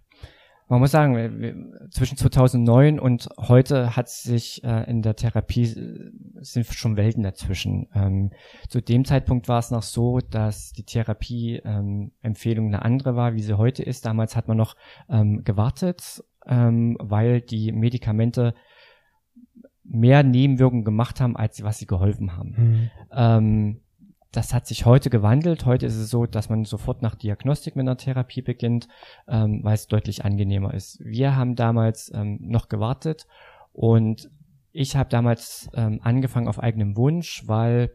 [0.69, 5.63] Man muss sagen, wir- wir- zwischen 2009 und heute hat sich äh, in der Therapie
[5.63, 7.87] äh, sind schon Welten dazwischen.
[7.95, 8.31] Ähm,
[8.67, 13.41] zu dem Zeitpunkt war es noch so, dass die Therapie-Empfehlung ähm, eine andere war, wie
[13.41, 14.05] sie heute ist.
[14.05, 14.75] Damals hat man noch
[15.09, 18.53] ähm, gewartet, ähm, weil die Medikamente
[19.83, 22.89] mehr Nebenwirkungen gemacht haben, als was sie geholfen haben.
[23.11, 23.77] Mhm.
[24.31, 25.65] Das hat sich heute gewandelt.
[25.65, 28.87] Heute ist es so, dass man sofort nach Diagnostik mit einer Therapie beginnt,
[29.27, 30.99] ähm, weil es deutlich angenehmer ist.
[31.03, 33.25] Wir haben damals ähm, noch gewartet
[33.73, 34.29] und
[34.73, 37.91] ich habe damals ähm, angefangen auf eigenem Wunsch, weil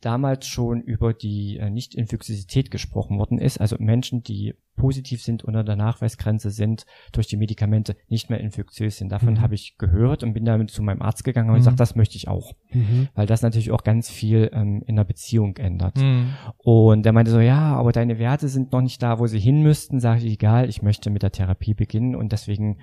[0.00, 3.60] damals schon über die äh, Nicht-Infektiosität gesprochen worden ist.
[3.60, 8.98] Also Menschen, die positiv sind unter der Nachweisgrenze sind, durch die Medikamente nicht mehr infektiös
[8.98, 9.10] sind.
[9.10, 9.40] Davon Mhm.
[9.40, 11.60] habe ich gehört und bin damit zu meinem Arzt gegangen und Mhm.
[11.60, 13.08] gesagt, das möchte ich auch Mhm.
[13.14, 15.96] weil das natürlich auch ganz viel ähm, in der Beziehung ändert.
[15.96, 16.28] Mhm.
[16.58, 19.62] Und der meinte so, ja, aber deine Werte sind noch nicht da, wo sie hin
[19.62, 19.98] müssten.
[19.98, 22.78] Sage ich, egal, ich möchte mit der Therapie beginnen und deswegen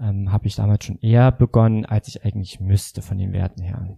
[0.00, 3.96] ähm, habe ich damals schon eher begonnen, als ich eigentlich müsste von den Werten her.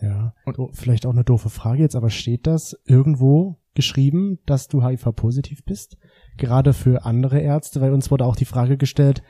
[0.00, 0.34] Ja.
[0.44, 4.84] Und oh, vielleicht auch eine doofe Frage jetzt, aber steht das irgendwo geschrieben, dass du
[4.84, 5.96] HIV-positiv bist?
[6.36, 9.22] Gerade für andere Ärzte, weil uns wurde auch die Frage gestellt,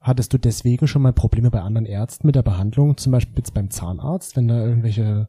[0.00, 3.54] hattest du deswegen schon mal Probleme bei anderen Ärzten mit der Behandlung, zum Beispiel jetzt
[3.54, 5.28] beim Zahnarzt, wenn da irgendwelche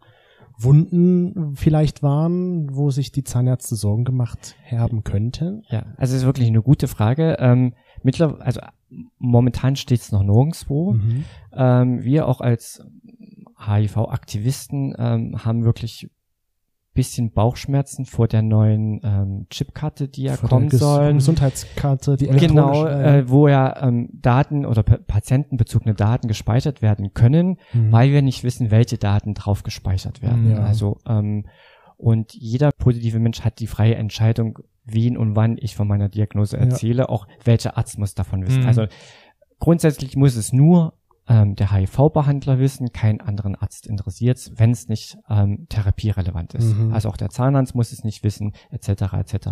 [0.58, 5.64] Wunden vielleicht waren, wo sich die Zahnärzte Sorgen gemacht haben könnten?
[5.70, 7.38] Ja, also es ist wirklich eine gute Frage.
[7.40, 8.62] Ähm, mittlerweile, also
[9.18, 10.94] momentan steht es noch nirgendwo.
[10.94, 11.26] Mhm.
[11.54, 12.86] Ähm, wir auch als
[13.68, 16.10] HIV-Aktivisten ähm, haben wirklich
[16.96, 21.18] bisschen Bauchschmerzen vor der neuen ähm, Chipkarte, die ja Vor kommen Ges sollen.
[21.18, 27.16] Gesundheitskarte, die Genau, elektronische, äh, wo ja ähm, Daten oder pa- patientenbezogene Daten gespeichert werden
[27.16, 27.92] können, Mhm.
[27.92, 30.52] weil wir nicht wissen, welche Daten drauf gespeichert werden.
[30.52, 30.60] Ja.
[30.60, 31.48] Also ähm,
[31.98, 36.58] und jeder positive Mensch hat die freie Entscheidung, wen und wann ich von meiner Diagnose
[36.58, 36.64] Ja.
[36.64, 37.10] erzähle.
[37.10, 38.62] Auch welcher Arzt muss davon wissen.
[38.62, 38.68] Mhm.
[38.68, 38.86] Also
[39.58, 40.94] grundsätzlich muss es nur
[41.28, 46.76] ähm, der HIV-Behandler wissen, keinen anderen Arzt interessiert wenn es nicht ähm, therapierelevant ist.
[46.76, 46.94] Mhm.
[46.94, 49.14] Also auch der Zahnarzt muss es nicht wissen, etc.
[49.14, 49.48] etc.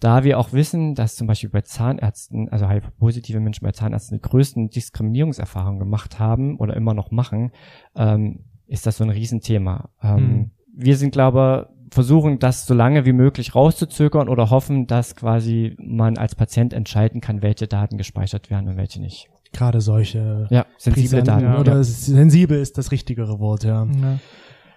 [0.00, 4.28] Da wir auch wissen, dass zum Beispiel bei Zahnärzten, also HIV-positive Menschen bei Zahnärzten die
[4.28, 7.52] größten Diskriminierungserfahrungen gemacht haben oder immer noch machen,
[7.94, 9.90] ähm, ist das so ein Riesenthema.
[10.02, 10.50] Ähm, Mhm.
[10.72, 16.16] Wir sind, glaube versuchen, das so lange wie möglich rauszuzögern oder hoffen, dass quasi man
[16.16, 19.28] als Patient entscheiden kann, welche Daten gespeichert werden und welche nicht.
[19.52, 21.44] Gerade solche Ja, sensible Daten.
[21.44, 21.58] ja.
[21.58, 21.82] oder ja.
[21.82, 23.84] sensibel ist das richtigere Wort, ja.
[23.84, 24.18] Ja.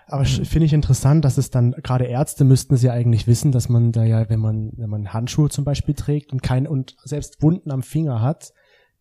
[0.07, 3.69] Aber finde ich interessant, dass es dann, gerade Ärzte müssten es ja eigentlich wissen, dass
[3.69, 7.41] man da ja, wenn man, wenn man Handschuhe zum Beispiel trägt und kein, und selbst
[7.41, 8.53] Wunden am Finger hat,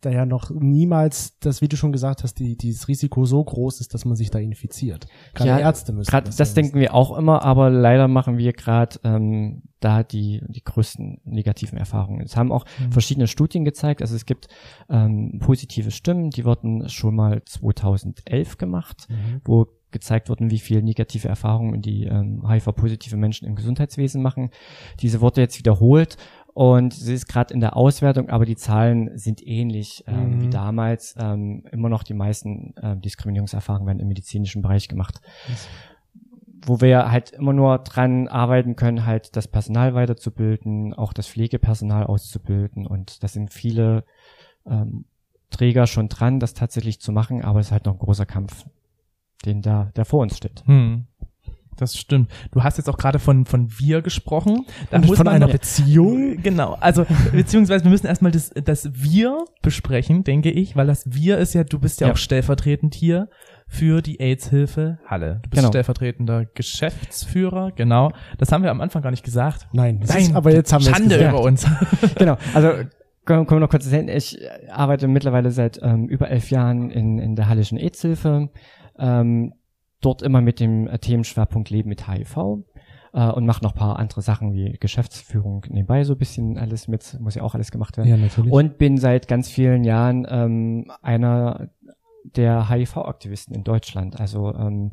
[0.02, 3.80] da ja noch niemals, das, wie du schon gesagt hast, die, dieses Risiko so groß
[3.80, 5.06] ist, dass man sich da infiziert.
[5.32, 8.52] Gerade Ja, Ärzte müssen Grad, das ja denken wir auch immer, aber leider machen wir
[8.52, 12.20] gerade ähm, da die, die größten negativen Erfahrungen.
[12.20, 12.92] Es haben auch Mhm.
[12.92, 14.48] verschiedene Studien gezeigt, also es gibt
[14.90, 19.40] ähm, positive Stimmen, die wurden schon mal 2011 gemacht, wissen.
[19.44, 24.50] wo gezeigt wurden, wie viel negative Erfahrungen die ähm, HIV-positive Menschen im Gesundheitswesen machen.
[25.00, 26.16] Diese wurde jetzt wiederholt
[26.54, 30.40] und sie ist gerade in der Auswertung, aber die Zahlen sind ähnlich ähm, Mhm.
[30.42, 31.14] wie damals.
[31.18, 35.20] Ähm, immer noch die meisten ähm, Diskriminierungserfahrungen werden im medizinischen Bereich gemacht
[36.64, 42.04] wo wir halt immer nur dran arbeiten können, halt das Personal weiterzubilden, auch das Pflegepersonal
[42.04, 44.04] auszubilden und da sind viele
[44.66, 45.04] ähm,
[45.50, 48.64] Träger schon dran, das tatsächlich zu machen, aber es ist halt noch ein großer Kampf,
[49.44, 50.62] den da, der vor uns steht.
[50.66, 51.06] Hm.
[51.76, 52.30] Das stimmt.
[52.52, 54.66] Du hast jetzt auch gerade von, von wir gesprochen.
[54.90, 56.36] Da Und muss von man einer noch- Beziehung?
[56.42, 61.38] Genau, also beziehungsweise wir müssen erstmal das, das Wir besprechen, denke ich, weil das Wir
[61.38, 62.12] ist ja, du bist ja, Ja.
[62.12, 63.28] auch stellvertretend hier
[63.66, 65.40] für die AIDS-Hilfe Halle.
[65.42, 65.68] Du bist Genau.
[65.68, 68.12] stellvertretender Geschäftsführer, genau.
[68.38, 69.66] Das haben wir am Anfang gar nicht gesagt.
[69.72, 71.32] Nein, Nein, ist, aber jetzt haben wir es Schande gesagt.
[71.34, 71.66] über uns.
[72.16, 72.68] genau, also
[73.24, 74.08] kommen kommen wir noch kurz hin.
[74.08, 74.38] Ich
[74.70, 78.50] arbeite mittlerweile seit ähm, über elf Jahren in, in der Hallischen AIDS-Hilfe.
[78.98, 79.54] Ähm,
[80.02, 82.36] dort immer mit dem äh, Themenschwerpunkt Leben mit HIV
[83.12, 87.18] äh, und mache noch paar andere Sachen wie Geschäftsführung nebenbei so ein bisschen alles mit,
[87.20, 88.08] muss ja auch alles gemacht werden.
[88.08, 88.52] Ja, natürlich.
[88.52, 91.70] Und bin seit ganz vielen Jahren ähm, einer
[92.24, 94.20] der HIV-Aktivisten in Deutschland.
[94.20, 94.92] Also ähm,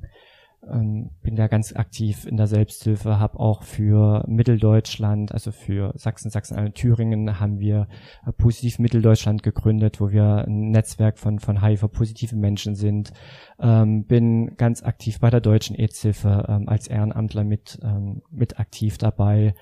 [0.68, 6.30] ähm, bin da ganz aktiv in der Selbsthilfe, habe auch für Mitteldeutschland, also für Sachsen,
[6.30, 7.88] Sachsen, Thüringen haben wir
[8.26, 13.14] äh, Positiv Mitteldeutschland gegründet, wo wir ein Netzwerk von, von HIV-positiven Menschen sind.
[13.60, 18.98] Ähm, bin ganz aktiv bei der Deutschen AIDS-Hilfe ähm, als Ehrenamtler mit, ähm, mit aktiv
[18.98, 19.54] dabei.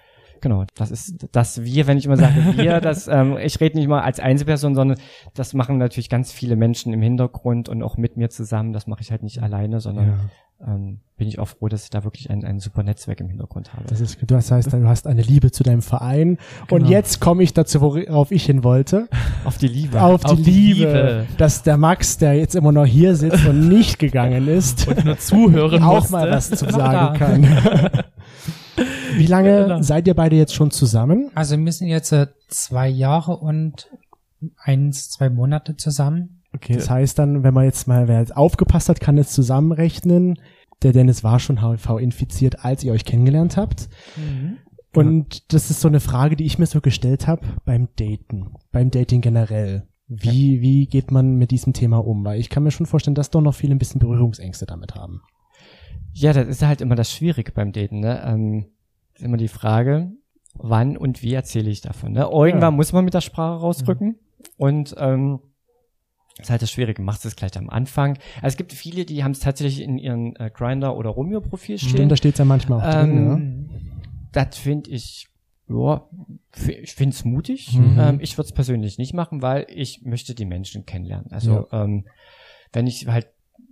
[0.41, 3.87] Genau, das ist das wir, wenn ich immer sage wir, das ähm, ich rede nicht
[3.87, 4.97] mal als Einzelperson, sondern
[5.33, 8.73] das machen natürlich ganz viele Menschen im Hintergrund und auch mit mir zusammen.
[8.73, 10.07] Das mache ich halt nicht alleine, sondern
[10.59, 10.73] ja.
[10.75, 13.73] ähm, bin ich auch froh, dass ich da wirklich ein, ein super Netzwerk im Hintergrund
[13.73, 13.85] habe.
[13.87, 16.37] Das ist, du hast, heißt, du hast eine Liebe zu deinem Verein.
[16.69, 16.91] Und Genau.
[16.91, 19.07] jetzt komme ich dazu, worauf ich hin wollte.
[19.45, 19.99] Auf die Liebe.
[19.99, 21.25] Auf die, Auf die Liebe, Liebe.
[21.37, 25.17] dass der Max, der jetzt immer noch hier sitzt und nicht gegangen ist, Und nur
[25.17, 26.11] zuhören auch musste.
[26.11, 27.47] mal was zu sagen kann.
[29.17, 29.81] Wie lange Genau.
[29.81, 31.31] seid ihr beide jetzt schon zusammen?
[31.35, 33.89] Also wir sind jetzt äh, zwei Jahre und
[34.57, 36.41] eins, zwei Monate zusammen.
[36.53, 36.73] Okay.
[36.75, 40.39] Das heißt dann, wenn man jetzt mal, wer jetzt aufgepasst hat, kann jetzt zusammenrechnen.
[40.83, 43.89] Der Dennis war schon HIV infiziert, als ihr euch kennengelernt habt.
[44.93, 48.89] Und das ist so eine Frage, die ich mir so gestellt habe beim Daten, beim
[48.89, 49.87] Dating generell.
[50.07, 52.23] Wie, wie geht man mit diesem Thema um?
[52.23, 55.21] Weil ich kann mir schon vorstellen, dass doch noch viele ein bisschen Berührungsängste damit haben.
[56.13, 58.23] Ja, das ist halt immer das Schwierige beim Daten, ne?
[58.25, 58.65] Ähm,
[59.17, 60.11] ist immer die Frage,
[60.53, 62.21] wann und wie erzähle ich davon, ne?
[62.31, 62.77] Irgendwann Ja.
[62.77, 64.17] muss man mit der Sprache rausrücken
[64.57, 65.39] und ähm,
[66.39, 67.01] ist halt das Schwierige.
[67.01, 68.17] Machst du es gleich am Anfang?
[68.37, 71.77] Also es gibt viele, die haben es tatsächlich in ihren äh, Grinder oder Romeo Profil
[71.79, 72.09] Stimmt, stehen.
[72.09, 73.33] da steht's ja manchmal auch drin, ja.
[73.35, 73.69] Ähm,
[74.33, 75.27] Das finde ich,
[75.67, 76.07] ja,
[76.81, 77.73] ich finde es mutig.
[77.77, 77.97] Mhm.
[77.99, 81.31] Ähm, ich würde es persönlich nicht machen, weil ich möchte die Menschen kennenlernen.
[81.31, 82.05] Also ähm,
[82.71, 83.27] wenn ich halt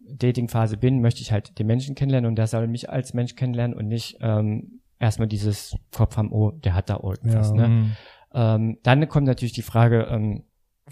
[0.07, 3.75] Datingphase bin, möchte ich halt den Menschen kennenlernen und der soll mich als Mensch kennenlernen
[3.77, 7.49] und nicht ähm, erstmal dieses Kopf haben, oh, der hat da irgendwas.
[7.49, 7.55] Ja.
[7.55, 7.67] Ne?
[7.67, 7.91] Mhm.
[8.33, 10.43] Ähm, dann kommt natürlich die Frage, ähm,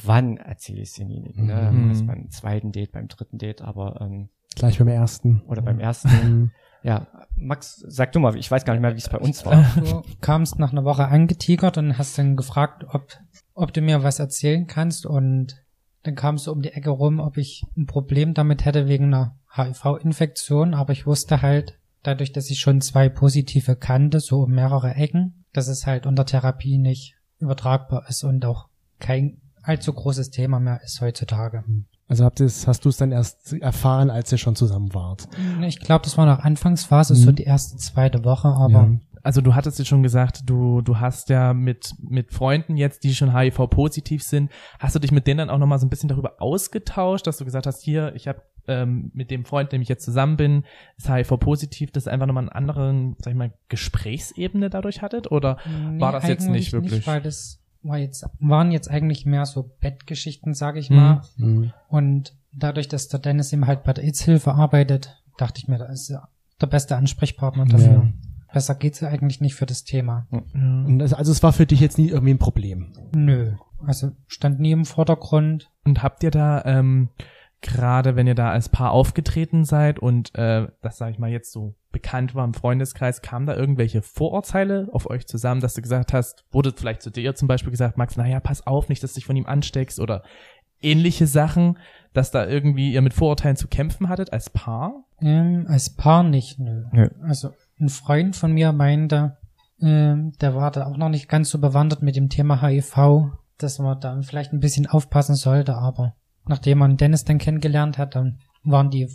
[0.02, 1.46] wann erzähle ich es denjenigen?
[1.46, 1.72] Ne?
[1.72, 1.90] Mhm.
[1.90, 5.42] Also beim zweiten Date, beim dritten Date, aber ähm, Gleich beim ersten.
[5.48, 6.10] oder beim ersten.
[6.10, 6.52] Mhm.
[6.84, 9.66] Ja, Max, sag du mal, ich weiß gar nicht mehr, wie es bei uns war.
[9.76, 13.08] Du kamst nach einer Woche angetigert und hast dann gefragt, ob,
[13.54, 15.64] ob du mir was erzählen kannst und
[16.04, 19.38] dann kamst du um die Ecke rum, ob ich ein Problem damit hätte wegen einer
[19.56, 24.94] HIV-Infektion, aber ich wusste halt, dadurch, dass ich schon zwei positive kannte, so um mehrere
[24.96, 28.68] Ecken, dass es halt unter Therapie nicht übertragbar ist und auch
[29.00, 31.64] kein allzu großes Thema mehr ist heutzutage.
[32.08, 35.28] Also habt ihr's, hast du es dann erst erfahren, als ihr schon zusammen wart?
[35.66, 37.36] Ich glaube, das war noch Anfangsphase, so Mhm.
[37.38, 38.90] die erste, zweite Woche, aber ja.
[39.26, 43.16] Also du hattest jetzt schon gesagt, du, du hast ja mit, mit Freunden jetzt, die
[43.16, 46.42] schon HIV-positiv sind, hast du dich mit denen dann auch nochmal so ein bisschen darüber
[46.42, 50.06] ausgetauscht, dass du gesagt hast, hier, ich habe ähm, mit dem Freund, dem ich jetzt
[50.06, 50.64] zusammen bin,
[50.98, 55.32] ist HIV-positiv, dass einfach nochmal einen anderen, sag ich mal, Gesprächsebene dadurch hattet?
[55.32, 55.58] Oder
[55.92, 57.06] Nee, war das jetzt nicht wirklich?
[57.08, 60.96] weil das war jetzt, waren jetzt eigentlich mehr so Bettgeschichten, sag ich Mhm.
[60.96, 61.22] mal.
[61.38, 61.74] Mhm.
[61.90, 65.86] Und dadurch, dass der Dennis eben halt bei der AIDS-Hilfe arbeitet, dachte ich mir, da
[65.86, 66.30] ist er
[66.62, 67.88] der beste Ansprechpartner dafür.
[67.94, 68.14] Ja.
[68.54, 70.28] Besser geht's ja eigentlich nicht für das Thema.
[70.32, 70.40] Ja.
[70.54, 72.94] Und das, also es war für dich jetzt nie irgendwie ein Problem.
[73.14, 73.54] Nö.
[73.86, 75.70] Also stand nie im Vordergrund.
[75.84, 77.10] Und habt ihr da ähm,
[77.64, 81.52] gerade wenn ihr da als Paar aufgetreten seid und äh, das sage ich mal jetzt
[81.52, 86.14] so bekannt war im Freundeskreis, kamen da irgendwelche Vorurteile auf euch zusammen, dass du gesagt
[86.14, 89.20] hast, wurde vielleicht zu dir zum Beispiel gesagt, Max, naja, pass auf, nicht, dass du
[89.20, 90.24] dich von ihm ansteckst oder
[90.82, 91.78] ähnliche Sachen,
[92.14, 95.06] dass da irgendwie ihr mit Vorurteilen zu kämpfen hattet als Paar?
[95.22, 96.84] Ähm, als Paar nicht, nö.
[96.92, 97.10] Nö.
[97.24, 99.38] Also ein Freund von mir meinte,
[99.82, 103.80] ähm, der war da auch noch nicht ganz so bewandert mit dem Thema HIV, dass
[103.80, 106.16] man da vielleicht ein bisschen aufpassen sollte, aber
[106.48, 109.08] nachdem man Dennis dann kennengelernt hat, dann waren die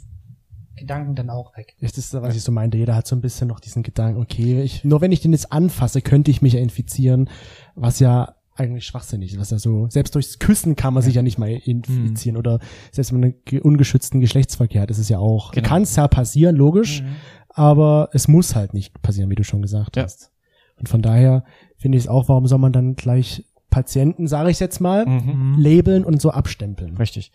[0.77, 1.75] Gedanken dann auch weg.
[1.81, 2.79] Das ist, was ich so meinte.
[2.79, 5.51] Jeder hat so ein bisschen noch diesen Gedanken, okay, ich, nur wenn ich den jetzt
[5.53, 7.29] anfasse, könnte ich mich ja infizieren,
[7.75, 9.41] was ja eigentlich schwachsinnig ist.
[9.41, 12.59] Was ja so, selbst durchs Küssen kann man sich ja nicht mal infizieren oder
[12.93, 15.69] selbst wenn man einen ge- ungeschützten Geschlechtsverkehr hat, ist es ja auch, Genau.
[15.69, 17.07] kann es ja passieren, logisch, Mhm.
[17.51, 20.05] aber es muss halt nicht passieren, wie du schon gesagt Ja.
[20.05, 20.33] hast.
[20.77, 21.45] Und von daher
[21.77, 25.57] finde ich es auch, warum soll man dann gleich Patienten, sage ich jetzt mal, Mhm.
[25.59, 26.97] labeln und so abstempeln?
[26.97, 27.33] Richtig.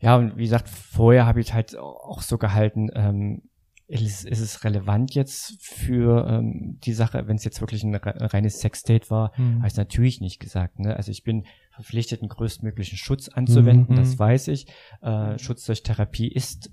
[0.00, 3.42] Ja, und wie gesagt, vorher habe ich halt auch so gehalten, ähm,
[3.90, 8.32] ist, ist es relevant jetzt für ähm, die Sache, wenn es jetzt wirklich ein re
[8.34, 9.58] reines Sexdate war, Mhm.
[9.60, 10.78] habe ich natürlich nicht gesagt.
[10.78, 10.94] Ne?
[10.94, 13.96] Also ich bin verpflichtet, den größtmöglichen Schutz anzuwenden, Mhm.
[13.96, 14.66] das weiß ich.
[15.00, 16.70] Äh, Schutz durch Therapie ist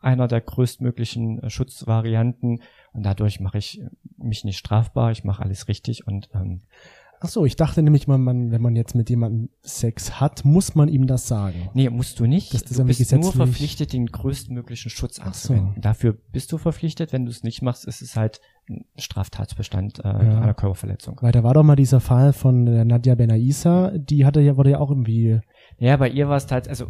[0.00, 3.80] einer der größtmöglichen äh, Schutzvarianten und dadurch mache ich
[4.18, 6.62] mich nicht strafbar, ich mache alles richtig und ähm,
[7.20, 10.74] Ach so, ich dachte nämlich mal, man, wenn man jetzt mit jemandem Sex hat, muss
[10.74, 11.70] man ihm das sagen.
[11.74, 12.52] Nee, musst du nicht.
[12.52, 15.54] Das ist du bist nur verpflichtet, den größtmöglichen Schutz Ach so.
[15.54, 15.80] anzuwenden.
[15.80, 17.12] Dafür bist du verpflichtet.
[17.12, 20.12] Wenn du es nicht machst, ist es halt ein Straftatbestand äh, Ja.
[20.40, 21.18] einer Körperverletzung.
[21.22, 24.70] Weil da war doch mal dieser Fall von der Nadja Benaisa, die hatte ja, wurde
[24.70, 25.40] ja auch irgendwie,
[25.78, 26.88] Ja, bei ihr war es halt, also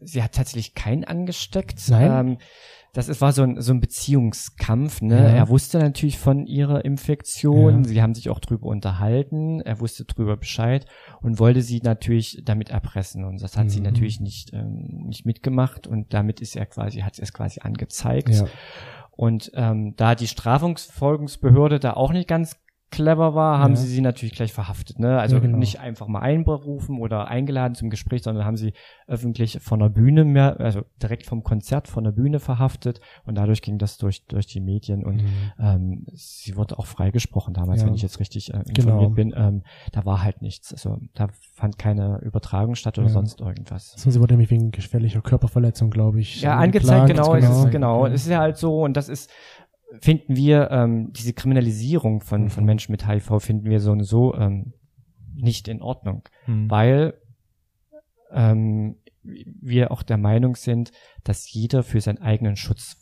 [0.00, 1.80] sie hat tatsächlich keinen angesteckt.
[1.88, 2.26] Nein?
[2.28, 2.38] Ähm,
[2.94, 5.02] das ist, war so ein, so ein Beziehungskampf.
[5.02, 5.16] Ne?
[5.16, 5.28] Ja.
[5.28, 7.82] Er wusste natürlich von ihrer Infektion.
[7.82, 7.88] Ja.
[7.88, 9.60] Sie haben sich auch drüber unterhalten.
[9.60, 10.86] Er wusste drüber Bescheid
[11.20, 13.24] und wollte sie natürlich damit erpressen.
[13.24, 13.84] Und das hat sie Mhm.
[13.86, 15.86] natürlich nicht, ähm, nicht mitgemacht.
[15.86, 18.30] Und damit ist er quasi, hat sie es quasi angezeigt.
[18.30, 18.46] ja,
[19.10, 22.56] Und ähm, da die Strafverfolgungsbehörde da auch nicht ganz
[22.94, 23.76] clever war, haben Ja.
[23.76, 24.98] sie sie natürlich gleich verhaftet.
[24.98, 25.18] Ne?
[25.18, 25.58] Also Ja, genau.
[25.58, 28.72] nicht einfach mal einberufen oder eingeladen zum Gespräch, sondern haben sie
[29.06, 33.62] öffentlich von der Bühne mehr, also direkt vom Konzert von der Bühne verhaftet und dadurch
[33.62, 35.28] ging das durch durch die Medien und Mhm.
[35.58, 37.86] ähm, sie wurde auch freigesprochen damals, Ja.
[37.86, 39.08] wenn ich jetzt richtig äh, informiert Genau.
[39.10, 39.34] bin.
[39.36, 40.72] Ähm, da war halt nichts.
[40.72, 43.92] Also da fand keine Übertragung statt oder sonst irgendwas.
[43.96, 46.40] so, sie wurde nämlich wegen gefährlicher Körperverletzung, glaube ich.
[46.42, 48.06] Ja, angezeigt, genau, angeklagt, es ist, genau.
[48.06, 49.30] Es ist ja halt so, und das ist,
[50.00, 52.66] finden wir, ähm, diese Kriminalisierung von, von Mhm.
[52.66, 54.72] Menschen mit HIV finden wir so und so ähm,
[55.34, 56.70] nicht in Ordnung, Hm.
[56.70, 57.14] weil
[58.32, 62.96] ähm, wir auch der Meinung sind, dass jeder für seinen eigenen Schutz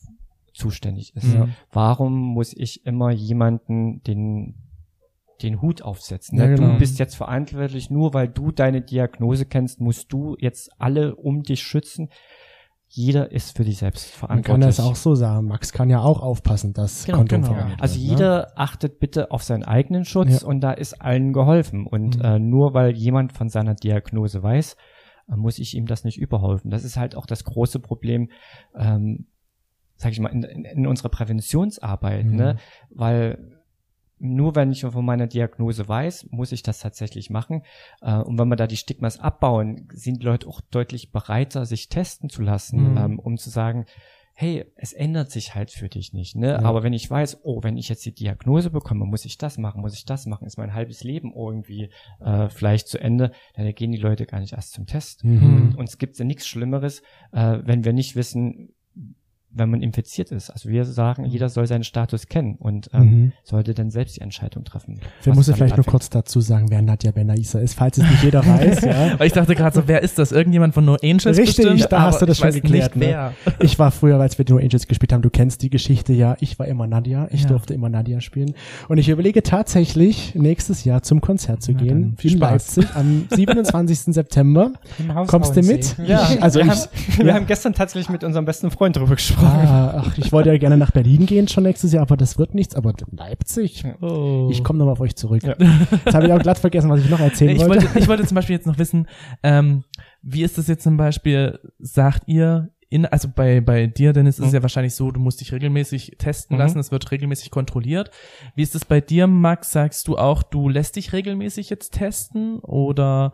[0.54, 1.32] zuständig ist.
[1.34, 1.48] Ja.
[1.72, 4.54] Warum muss ich immer jemanden den
[5.42, 6.38] den Hut aufsetzen.
[6.38, 6.44] Ne?
[6.50, 6.72] Ja, genau.
[6.74, 11.42] Du bist jetzt verantwortlich, nur weil du deine Diagnose kennst, musst du jetzt alle um
[11.42, 12.10] dich schützen.
[12.94, 14.76] Jeder ist für dich selbst Man kann verantwortlich.
[14.76, 15.46] das auch so sagen.
[15.46, 17.54] Max kann ja auch aufpassen, dass Genau, Kondom genau.
[17.80, 18.10] Also wird, ne?
[18.10, 20.46] jeder achtet bitte auf seinen eigenen Schutz Ja.
[20.46, 21.86] und da ist allen geholfen.
[21.86, 22.22] Und Mhm.
[22.24, 24.76] äh, nur weil jemand von seiner Diagnose weiß,
[25.30, 26.70] äh, muss ich ihm das nicht überholfen.
[26.70, 28.28] Das ist halt auch das große Problem,
[28.76, 29.24] ähm,
[29.96, 32.36] sag ich mal, in, in, in unserer Präventionsarbeit, Mhm.
[32.36, 32.56] ne?
[32.90, 33.61] Weil
[34.22, 37.62] nur wenn ich von meiner Diagnose weiß, muss ich das tatsächlich machen.
[38.00, 41.88] Äh, und wenn wir da die Stigmas abbauen, sind die Leute auch deutlich bereiter, sich
[41.88, 42.96] testen zu lassen, Mhm.
[42.96, 43.84] ähm, um zu sagen,
[44.34, 46.52] hey, es ändert sich halt für dich nicht, ne?
[46.52, 46.62] Ja.
[46.62, 49.82] Aber wenn ich weiß, oh, wenn ich jetzt die Diagnose bekomme, muss ich das machen,
[49.82, 53.92] muss ich das machen, ist mein halbes Leben irgendwie äh, vielleicht zu Ende, dann gehen
[53.92, 55.22] die Leute gar nicht erst zum Test.
[55.24, 55.74] Mhm.
[55.76, 58.72] Und es gibt ja nichts Schlimmeres, äh, wenn wir nicht wissen,
[59.54, 60.50] wenn man infiziert ist.
[60.50, 63.32] Also wir sagen, jeder soll seinen Status kennen und ähm, Mhm.
[63.44, 65.00] sollte dann selbst die Entscheidung treffen.
[65.22, 68.44] Wir müssen vielleicht nur kurz dazu sagen, wer Nadja Benaisa ist, falls es nicht jeder
[68.46, 68.80] weiß.
[68.82, 69.14] Ja.
[69.18, 70.32] Weil ich dachte gerade so, wer ist das?
[70.32, 71.92] Irgendjemand von No Angels Richtig, bestimmt?
[71.92, 73.32] da hast du das ich schon geklärt, ne?
[73.60, 76.36] Ich war früher, als wir No Angels gespielt haben, du kennst die Geschichte ja.
[76.40, 77.28] Ich war immer Nadja.
[77.30, 77.48] Ich Ja.
[77.48, 78.54] durfte immer Nadja spielen.
[78.88, 82.14] Und ich überlege tatsächlich, nächstes Jahr zum Konzert zu Na gehen.
[82.18, 82.76] viel In Spaß.
[82.76, 84.14] Leipzig am 27.
[84.14, 84.72] September.
[85.26, 85.96] Kommst du mit?
[86.06, 86.88] Ja, also wir, ich, haben,
[87.18, 87.34] wir ja.
[87.34, 89.41] haben gestern tatsächlich mit unserem besten Freund drüber gesprochen.
[89.46, 92.54] Ah, ach, ich wollte ja gerne nach Berlin gehen schon nächstes Jahr, aber das wird
[92.54, 92.74] nichts.
[92.74, 93.84] Aber Leipzig?
[94.00, 94.48] Oh.
[94.50, 95.42] Ich komme nochmal auf euch zurück.
[95.42, 95.54] Ja.
[96.04, 97.84] Jetzt habe ich auch glatt vergessen, was ich noch erzählen ich, wollte.
[97.84, 99.06] wollte, ich wollte zum Beispiel jetzt noch wissen,
[99.42, 99.84] ähm,
[100.22, 104.44] wie ist das jetzt zum Beispiel, sagt ihr, in, also bei, bei dir, Dennis, ist
[104.46, 104.56] es Mhm.
[104.56, 106.60] ja wahrscheinlich so, du musst dich regelmäßig testen Mhm.
[106.62, 108.10] lassen, es wird regelmäßig kontrolliert.
[108.54, 109.70] Wie ist es bei dir, Max?
[109.70, 113.32] Sagst du auch, du lässt dich regelmäßig jetzt testen oder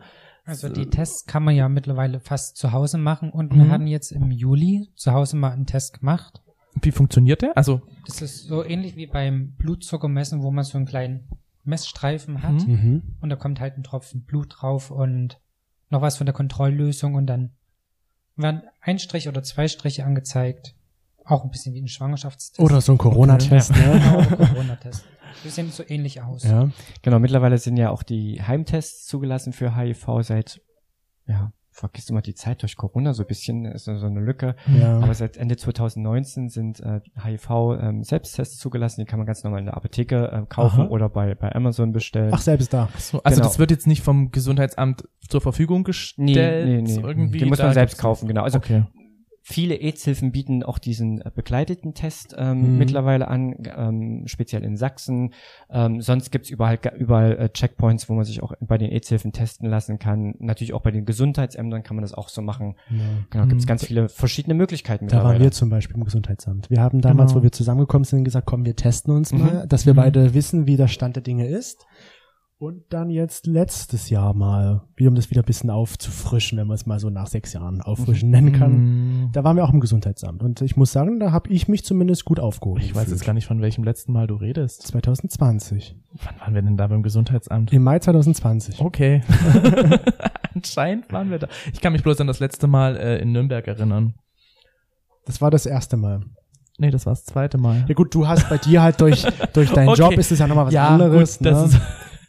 [0.49, 3.57] Also die Tests kann man ja mittlerweile fast zu Hause machen und Mhm.
[3.59, 6.41] wir hatten jetzt im Juli zu Hause mal einen Test gemacht.
[6.81, 7.57] wie funktioniert der?
[7.57, 11.27] Also, Das ist so ähnlich wie beim Blutzuckermessen, wo man so einen kleinen
[11.63, 12.73] Messstreifen hat Mhm.
[12.73, 13.03] Mhm.
[13.21, 15.39] und da kommt halt ein Tropfen Blut drauf und
[15.89, 17.51] noch was von der Kontrolllösung und dann
[18.37, 20.75] werden ein Strich oder zwei Striche angezeigt.
[21.25, 22.59] Auch ein bisschen wie ein Schwangerschaftstest.
[22.59, 23.77] Oder so ein Corona-Test, ne?
[24.01, 25.03] Genau, Corona-Test.
[25.43, 26.43] Die sehen so ähnlich aus.
[26.43, 26.69] Ja.
[27.01, 30.61] Genau, mittlerweile sind ja auch die Heimtests zugelassen für HIV seit,
[31.27, 34.55] ja, vergisst immer die Zeit durch Corona so ein bisschen, ist so eine Lücke.
[34.67, 34.99] ja.
[34.99, 39.77] Aber seit Ende 2019 sind äh, HIV-Selbsttests zugelassen, die kann man ganz normal in der
[39.77, 40.89] Apotheke äh, kaufen Aha.
[40.89, 42.31] oder bei, bei Amazon bestellen.
[42.33, 42.89] Ach, selbst da.
[42.97, 43.47] So, also Genau.
[43.47, 46.89] das wird jetzt nicht vom Gesundheitsamt zur Verfügung gestellt.
[46.89, 48.43] Irgendwie die muss man selbst kaufen, genau.
[48.43, 48.83] Also okay.
[49.51, 52.77] Viele AIDS-Hilfen bieten auch diesen äh, begleiteten Test ähm, Mhm.
[52.77, 55.33] mittlerweile an, ähm, speziell in Sachsen.
[55.69, 59.67] Ähm, sonst gibt's überall, überall äh, Checkpoints, wo man sich auch bei den AIDS-Hilfen testen
[59.69, 60.35] lassen kann.
[60.39, 62.75] Natürlich auch bei den Gesundheitsämtern kann man das auch so machen.
[62.89, 62.97] Ja.
[63.31, 63.67] Genau, gibt's Mhm.
[63.67, 66.69] ganz viele verschiedene Möglichkeiten Da waren wir zum Beispiel im Gesundheitsamt.
[66.69, 67.39] Wir haben damals, Genau.
[67.41, 69.39] wo wir zusammengekommen sind, gesagt, komm, wir testen uns Mhm.
[69.39, 69.97] mal, dass wir Mhm.
[69.97, 71.85] beide wissen, wie der Stand der Dinge ist.
[72.61, 76.75] Und dann jetzt letztes Jahr mal, wie um das wieder ein bisschen aufzufrischen, wenn man
[76.75, 79.27] es mal so nach sechs Jahren auffrischen nennen kann.
[79.27, 80.43] Mm, Da waren wir auch im Gesundheitsamt.
[80.43, 82.81] Und ich muss sagen, da habe ich mich zumindest gut aufgehoben.
[82.81, 84.85] Ich weiß jetzt gar nicht, von welchem letzten Mal du redest.
[84.87, 85.95] 2020.
[86.21, 87.71] Wann waren wir denn da beim Gesundheitsamt?
[87.71, 88.81] Im Mai 2020.
[88.81, 89.21] Okay.
[90.53, 91.47] Anscheinend waren wir da.
[91.71, 94.15] Ich kann mich bloß an das letzte Mal äh, in Nürnberg erinnern.
[95.25, 96.25] Das war das erste Mal.
[96.77, 97.85] Nee, das war das zweite Mal.
[97.87, 100.01] Ja gut, du hast bei dir halt durch, durch deinen Okay.
[100.01, 101.37] Job ist es ja nochmal was Ja, anderes.
[101.37, 101.81] gut, das ne?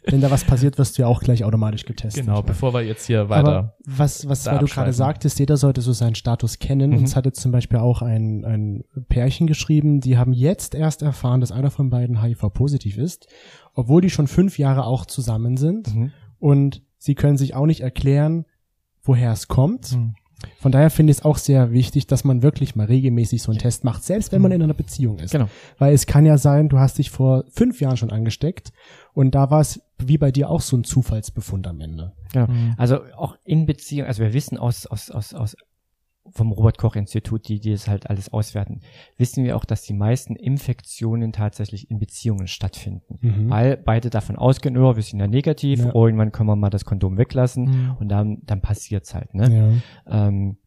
[0.03, 2.25] Wenn da was passiert, wirst du ja auch gleich automatisch getestet.
[2.25, 3.75] Genau, bevor wir jetzt hier Aber weiter.
[3.85, 6.91] was, was da weil du gerade sagtest, jeder sollte so seinen Status kennen.
[6.91, 6.97] Mhm.
[6.97, 11.39] Uns hat jetzt zum Beispiel auch ein, ein Pärchen geschrieben, die haben jetzt erst erfahren,
[11.39, 13.27] dass einer von beiden HIV-positiv ist,
[13.75, 15.93] obwohl die schon fünf Jahre auch zusammen sind.
[15.93, 16.11] Mhm.
[16.39, 18.45] Und sie können sich auch nicht erklären,
[19.03, 19.87] woher es kommt.
[19.87, 20.15] Hm.
[20.59, 23.59] Von daher finde ich es auch sehr wichtig, dass man wirklich mal regelmäßig so einen
[23.59, 25.31] Test macht, selbst wenn man in einer Beziehung ist.
[25.31, 25.47] Genau.
[25.77, 28.71] Weil es kann ja sein, du hast dich vor fünf Jahren schon angesteckt
[29.13, 32.13] und da war es wie bei dir auch so ein Zufallsbefund am Ende.
[32.33, 32.47] Genau.
[32.47, 32.73] Mhm.
[32.77, 35.55] Also auch in Beziehung, also wir wissen aus, aus, aus, aus
[36.33, 38.81] vom Robert Koch Institut, die, die das halt alles auswerten,
[39.17, 43.17] wissen wir auch, dass die meisten Infektionen tatsächlich in Beziehungen stattfinden.
[43.21, 43.49] Mhm.
[43.49, 45.93] Weil beide davon ausgehen, oh, wir sind ja negativ, Ja.
[45.95, 47.95] irgendwann können wir mal das Kondom weglassen Mhm.
[47.99, 49.81] und dann, dann passiert's halt, ne?
[50.07, 50.27] Ja.
[50.27, 50.57] Ähm,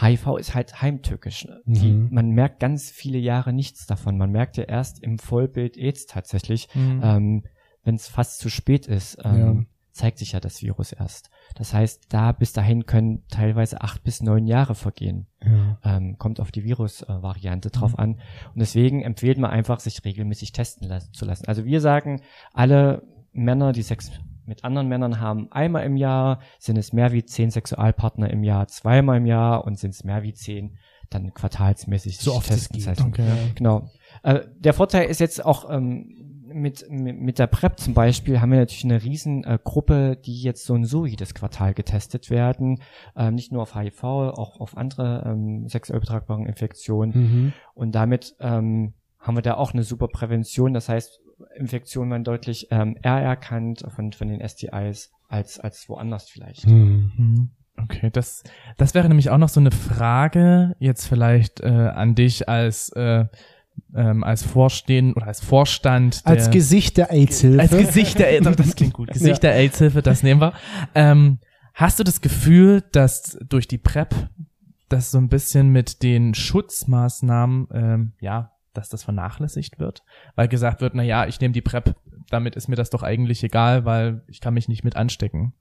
[0.00, 1.44] HIV ist halt heimtückisch.
[1.44, 1.60] Ne?
[1.66, 2.08] Die, Mhm.
[2.12, 4.16] man merkt ganz viele Jahre nichts davon.
[4.16, 7.00] Man merkt ja erst im Vollbild AIDS tatsächlich, Mhm.
[7.02, 7.44] ähm,
[7.90, 9.56] wenn es fast zu spät ist, ähm, Ja.
[9.90, 11.28] zeigt sich ja das Virus erst.
[11.56, 15.26] Das heißt, da bis dahin können teilweise acht bis neun Jahre vergehen.
[15.44, 15.76] Ja.
[15.82, 18.12] Ähm, kommt auf die Virusvariante drauf an.
[18.54, 21.46] Und deswegen empfiehlt man einfach, sich regelmäßig testen las zu lassen.
[21.48, 22.22] Also wir sagen,
[22.52, 24.12] alle Männer, die Sex
[24.46, 28.68] mit anderen Männern haben, einmal im Jahr, sind es mehr wie zehn Sexualpartner im Jahr,
[28.68, 30.76] zweimal im Jahr und sind es mehr wie zehn,
[31.10, 33.08] dann quartalsmäßig So oft es testen lassen.
[33.08, 33.52] Okay.
[33.56, 33.90] Genau.
[34.22, 36.20] Äh, der Vorteil ist jetzt auch ähm,
[36.52, 40.42] mit, mit, mit der PrEP zum Beispiel haben wir natürlich eine riesen äh, Gruppe, die
[40.42, 42.80] jetzt so und so jedes Quartal getestet werden.
[43.16, 47.12] Ähm, nicht nur auf HIV, auch auf andere ähm, sexuell übertragbaren Infektionen.
[47.14, 47.52] Mhm.
[47.74, 50.74] Und damit ähm, haben wir da auch eine super Prävention.
[50.74, 51.20] Das heißt,
[51.56, 56.66] Infektionen werden deutlich ähm, eher erkannt von, von den STIs als, als woanders vielleicht.
[56.66, 57.50] Mhm.
[57.76, 58.42] Okay, das,
[58.76, 63.24] das wäre nämlich auch noch so eine Frage, jetzt vielleicht äh, an dich als, äh,
[63.94, 66.24] ähm, als Vorstehen oder als Vorstand.
[66.26, 67.60] Der, Als Gesicht der AIDS-Hilfe.
[67.60, 70.52] als Gesicht der AIDS, das klingt gut, Gesicht der AIDS-Hilfe, das nehmen wir.
[70.94, 71.38] Ähm,
[71.74, 74.14] hast du das Gefühl, dass durch die PrEP
[74.88, 80.02] das so ein bisschen mit den Schutzmaßnahmen, ähm, ja, dass das vernachlässigt wird?
[80.36, 81.94] Weil gesagt wird, na ja, ich nehme die PrEP,
[82.30, 85.52] damit ist mir das doch eigentlich egal, weil ich kann mich nicht mit anstecken,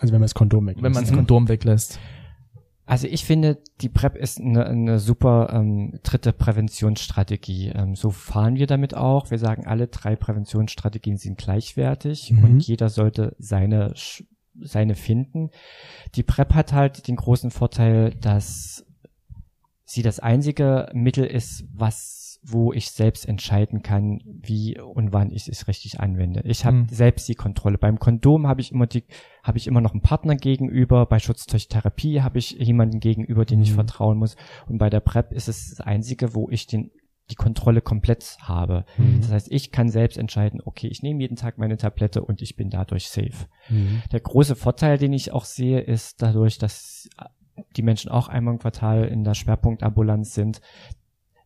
[0.00, 0.84] also wenn man das Kondom weglässt.
[0.84, 1.12] wenn man das.
[1.12, 2.00] Kondom weglässt.
[2.86, 7.70] Also ich finde, die PrEP ist eine, eine super ähm, dritte Präventionsstrategie.
[7.70, 9.30] Ähm, so fahren wir damit auch.
[9.30, 12.44] Wir sagen, alle drei Präventionsstrategien sind gleichwertig Mhm.
[12.44, 13.92] und jeder sollte seine
[14.58, 15.50] seine finden.
[16.14, 18.86] Die PrEP hat halt den großen Vorteil, dass
[19.84, 25.48] sie das einzige Mittel ist, was wo ich selbst entscheiden kann, wie und wann ich
[25.48, 26.42] es richtig anwende.
[26.44, 26.88] Ich habe Mhm.
[26.88, 27.76] selbst die Kontrolle.
[27.78, 29.04] Beim Kondom habe ich immer die
[29.42, 31.06] habe ich immer noch einen Partner gegenüber.
[31.06, 33.74] Bei Schutz durch Therapie habe ich jemanden gegenüber, den ich Mhm.
[33.76, 34.36] vertrauen muss.
[34.68, 36.90] Und bei der PrEP ist es das einzige, wo ich den
[37.28, 38.84] die Kontrolle komplett habe.
[38.98, 39.20] Mhm.
[39.20, 42.54] Das heißt, ich kann selbst entscheiden, okay, ich nehme jeden Tag meine Tablette und ich
[42.54, 43.46] bin dadurch safe.
[43.68, 44.02] Mhm.
[44.12, 47.08] Der große Vorteil, den ich auch sehe, ist dadurch, dass
[47.76, 50.60] die Menschen auch einmal im Quartal in der Schwerpunktambulanz sind.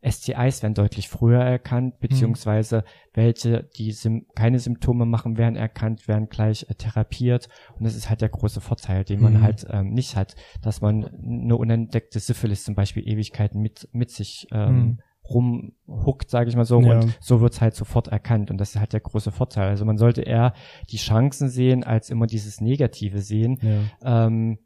[0.02, 6.28] STIs werden deutlich früher erkannt, beziehungsweise welche, die Sym keine Symptome machen, werden erkannt, werden
[6.28, 7.48] gleich äh, therapiert.
[7.76, 9.42] Und das ist halt der große Vorteil, den man Mhm.
[9.42, 14.46] halt ähm, nicht hat, dass man eine unentdeckte Syphilis zum Beispiel Ewigkeiten mit, mit sich
[14.52, 14.98] ähm, Mhm.
[15.28, 17.00] rumhuckt, sage ich mal so, Ja.
[17.00, 18.50] und so wird's halt sofort erkannt.
[18.50, 19.68] Und das ist halt der große Vorteil.
[19.68, 20.54] Also man sollte eher
[20.90, 23.58] die Chancen sehen, als immer dieses Negative sehen.
[24.02, 24.26] Ja.
[24.26, 24.58] Ähm,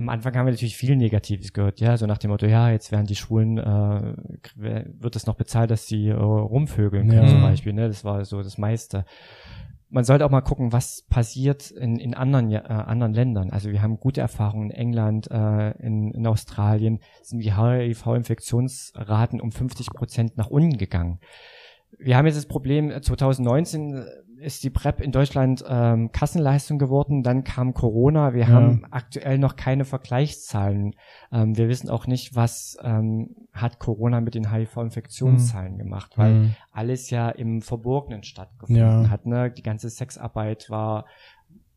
[0.00, 2.90] am Anfang haben wir natürlich viel Negatives gehört, ja, so nach dem Motto, ja, jetzt
[2.90, 4.14] werden die Schwulen, äh,
[4.56, 7.28] wird es noch bezahlt, dass sie äh, rumvögeln können Ja.
[7.28, 7.86] zum Beispiel, ne?
[7.86, 9.04] Das war so das meiste.
[9.90, 13.50] Man sollte auch mal gucken, was passiert in, in anderen, äh, anderen Ländern.
[13.50, 19.52] Also wir haben gute Erfahrungen in England, äh, in, in Australien sind die HIV-Infektionsraten um
[19.52, 21.18] 50 Prozent nach unten gegangen.
[21.98, 24.04] Wir haben jetzt das Problem, äh, 2019
[24.40, 28.48] ist die PrEP in Deutschland ähm, Kassenleistung geworden, dann kam Corona, wir Ja.
[28.48, 30.94] haben aktuell noch keine Vergleichszahlen.
[31.32, 36.54] Ähm, wir wissen auch nicht, was ähm, hat Corona mit den HIV-Infektionszahlen gemacht, weil Mhm.
[36.72, 39.10] alles ja im Verborgenen stattgefunden Ja.
[39.10, 39.26] hat.
[39.26, 39.50] Ne?
[39.50, 41.06] Die ganze Sexarbeit war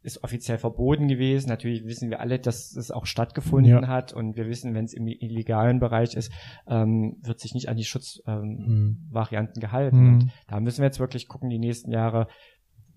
[0.06, 1.48] ist offiziell verboten gewesen.
[1.48, 3.88] Natürlich wissen wir alle, dass es auch stattgefunden Ja.
[3.88, 6.30] hat und wir wissen, wenn es im illegalen Bereich ist,
[6.68, 9.60] ähm, wird sich nicht an die Schutzvarianten ähm, Mhm.
[9.62, 9.98] Gehalten.
[10.00, 10.14] Mhm.
[10.16, 12.28] Und da müssen wir jetzt wirklich gucken, die nächsten Jahre,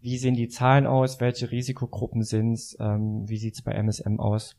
[0.07, 4.55] wie sehen die Zahlen aus, welche Risikogruppen sind's, ähm, wie sieht's bei MSM aus.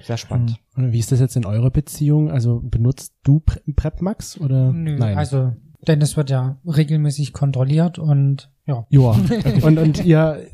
[0.00, 0.60] Sehr spannend.
[0.76, 2.30] Und wie ist das jetzt in eurer Beziehung?
[2.30, 4.72] Also benutzt du Pre- PrEP-Max oder?
[4.72, 5.18] Nö, Nein.
[5.18, 5.52] also
[5.88, 8.86] Dennis wird ja regelmäßig kontrolliert und ja.
[8.90, 9.18] Joa.
[9.62, 10.46] und, und ihr,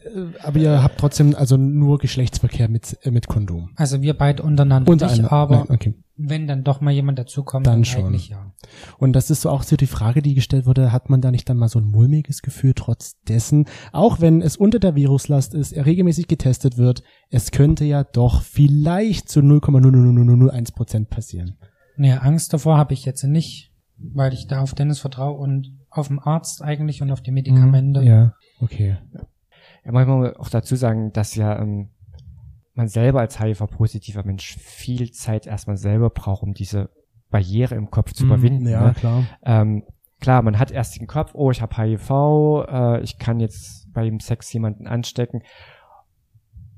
[0.42, 3.68] aber ihr habt trotzdem also nur Geschlechtsverkehr mit, äh, mit Kondom.
[3.76, 5.94] Also wir beide untereinander Und nicht, aber Nein, okay.
[6.16, 8.06] Wenn dann doch mal jemand dazukommt, Dann dann, schon.
[8.06, 8.52] eigentlich ja.
[8.98, 11.48] Und das ist so auch so die Frage, die gestellt wurde, hat man da nicht
[11.48, 15.72] dann mal so ein mulmiges Gefühl trotz dessen, auch wenn es unter der Viruslast ist,
[15.72, 21.58] er regelmäßig getestet wird, es könnte ja doch vielleicht zu 0,00001 Prozent passieren.
[21.96, 26.08] Nee, Angst davor habe ich jetzt nicht, weil ich da auf Dennis vertraue und auf
[26.08, 28.02] den Arzt eigentlich und auf die Medikamente.
[28.02, 28.98] Ja, okay.
[29.84, 31.90] Ja, manchmal auch dazu sagen, dass ja ähm,
[32.76, 36.90] man selber als HIV-positiver Mensch viel Zeit erstmal selber braucht, um diese
[37.30, 38.68] Barriere im Kopf zu Mhm, überwinden.
[38.68, 38.94] Ja, Ne?
[38.94, 39.24] klar.
[39.44, 39.84] Ähm,
[40.20, 42.10] klar, man hat erst den Kopf, oh, ich habe HIV,
[42.68, 45.42] äh, ich kann jetzt beim Sex jemanden anstecken.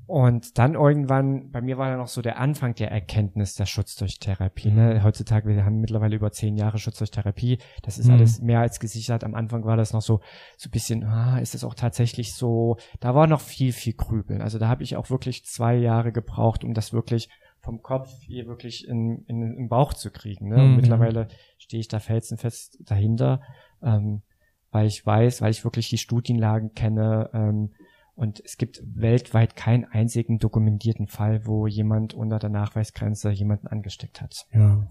[0.09, 3.95] Und dann irgendwann, bei mir war ja noch so der Anfang der Erkenntnis der Schutz
[3.95, 4.71] durch Therapie.
[4.71, 5.03] Ne?
[5.03, 7.59] Heutzutage, wir haben mittlerweile über zehn Jahre Schutz durch Therapie.
[7.83, 8.13] Das ist Mhm.
[8.13, 9.23] alles mehr als gesichert.
[9.23, 10.19] Am Anfang war das noch so,
[10.57, 14.41] so ein bisschen, ah, ist es auch tatsächlich so, da war noch viel, viel Grübeln.
[14.41, 17.29] Also da habe ich auch wirklich zwei Jahre gebraucht, um das wirklich
[17.61, 20.47] vom Kopf hier wirklich in, in, in den Bauch zu kriegen.
[20.49, 20.63] Ne?
[20.63, 20.75] Und Mhm.
[20.77, 21.27] mittlerweile
[21.59, 23.41] stehe ich da felsenfest dahinter,
[23.83, 24.23] ähm,
[24.71, 27.73] weil ich weiß, weil ich wirklich die Studienlagen kenne, ähm,
[28.19, 34.21] und es gibt weltweit keinen einzigen dokumentierten Fall, wo jemand unter der Nachweisgrenze jemanden angesteckt
[34.21, 34.45] hat.
[34.53, 34.87] Ja.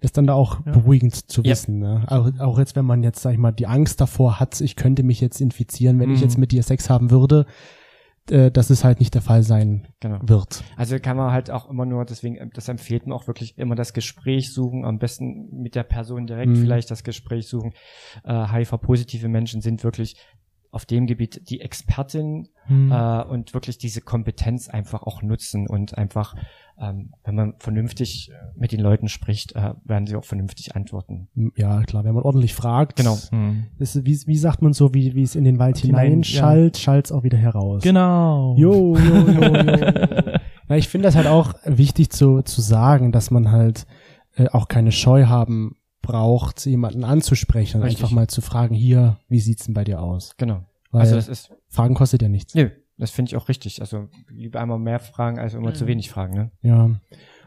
[0.00, 0.72] Das ist dann da auch Ja.
[0.72, 1.50] beruhigend zu Ja.
[1.52, 1.78] wissen.
[1.78, 2.04] Ne?
[2.08, 5.02] Auch, auch jetzt, wenn man jetzt, sag ich mal, die Angst davor hat, ich könnte
[5.02, 6.24] mich jetzt infizieren, wenn ich Mhm.
[6.24, 7.46] jetzt mit dir Sex haben würde,
[8.30, 10.18] äh, dass es halt nicht der Fall sein Genau.
[10.22, 10.62] wird.
[10.76, 13.94] Also kann man halt auch immer nur, deswegen, das empfiehlt man auch wirklich immer das
[13.94, 16.56] Gespräch suchen, am besten mit der Person direkt Mhm.
[16.56, 17.72] vielleicht das Gespräch suchen.
[18.24, 20.16] Äh, HIV-positive Menschen sind wirklich
[20.78, 22.92] auf dem Gebiet die Expertin Mhm.
[22.92, 26.34] äh, und wirklich diese Kompetenz einfach auch nutzen und einfach,
[26.80, 31.28] ähm, wenn man vernünftig äh, mit den Leuten spricht, äh, werden sie auch vernünftig antworten.
[31.56, 32.96] Ja, klar, wenn man ordentlich fragt.
[32.96, 33.16] Genau.
[33.32, 33.64] Mhm.
[33.78, 36.22] Das ist, wie, wie sagt man so, wie, wie es in den Wald Hinein, hinein
[36.22, 36.40] ja.
[36.40, 37.82] schallt, schallt's auch wieder heraus.
[37.82, 38.54] Genau.
[38.58, 40.38] Jo, jo, jo, jo.
[40.68, 43.86] Na, ich finde das halt auch wichtig zu, zu sagen, dass man halt
[44.36, 45.77] äh, auch keine Scheu haben
[46.08, 48.02] braucht, jemanden anzusprechen und Richtig.
[48.02, 50.34] einfach mal zu fragen, hier, wie sieht's denn bei dir aus?
[50.38, 50.64] Genau.
[50.90, 52.54] Weil also das ist, Fragen kostet ja nichts.
[52.54, 53.80] nö, das finde ich auch richtig.
[53.82, 55.88] Also lieber einmal mehr fragen, als immer zu Mhm.
[55.88, 56.34] wenig fragen.
[56.34, 56.50] Ne?
[56.62, 56.90] Ja.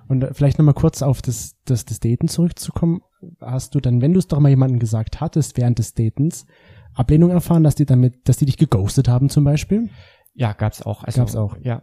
[0.07, 3.01] Und äh, vielleicht nochmal kurz auf das, das, das Daten zurückzukommen.
[3.41, 6.45] Hast du dann, wenn du es doch mal jemandem gesagt hattest während des Datens,
[6.93, 9.89] Ablehnung erfahren, dass die damit, dass die dich geghostet haben zum Beispiel?
[10.35, 11.03] Ja, gab's auch.
[11.03, 11.57] Also, Gab's auch.
[11.63, 11.81] Ja.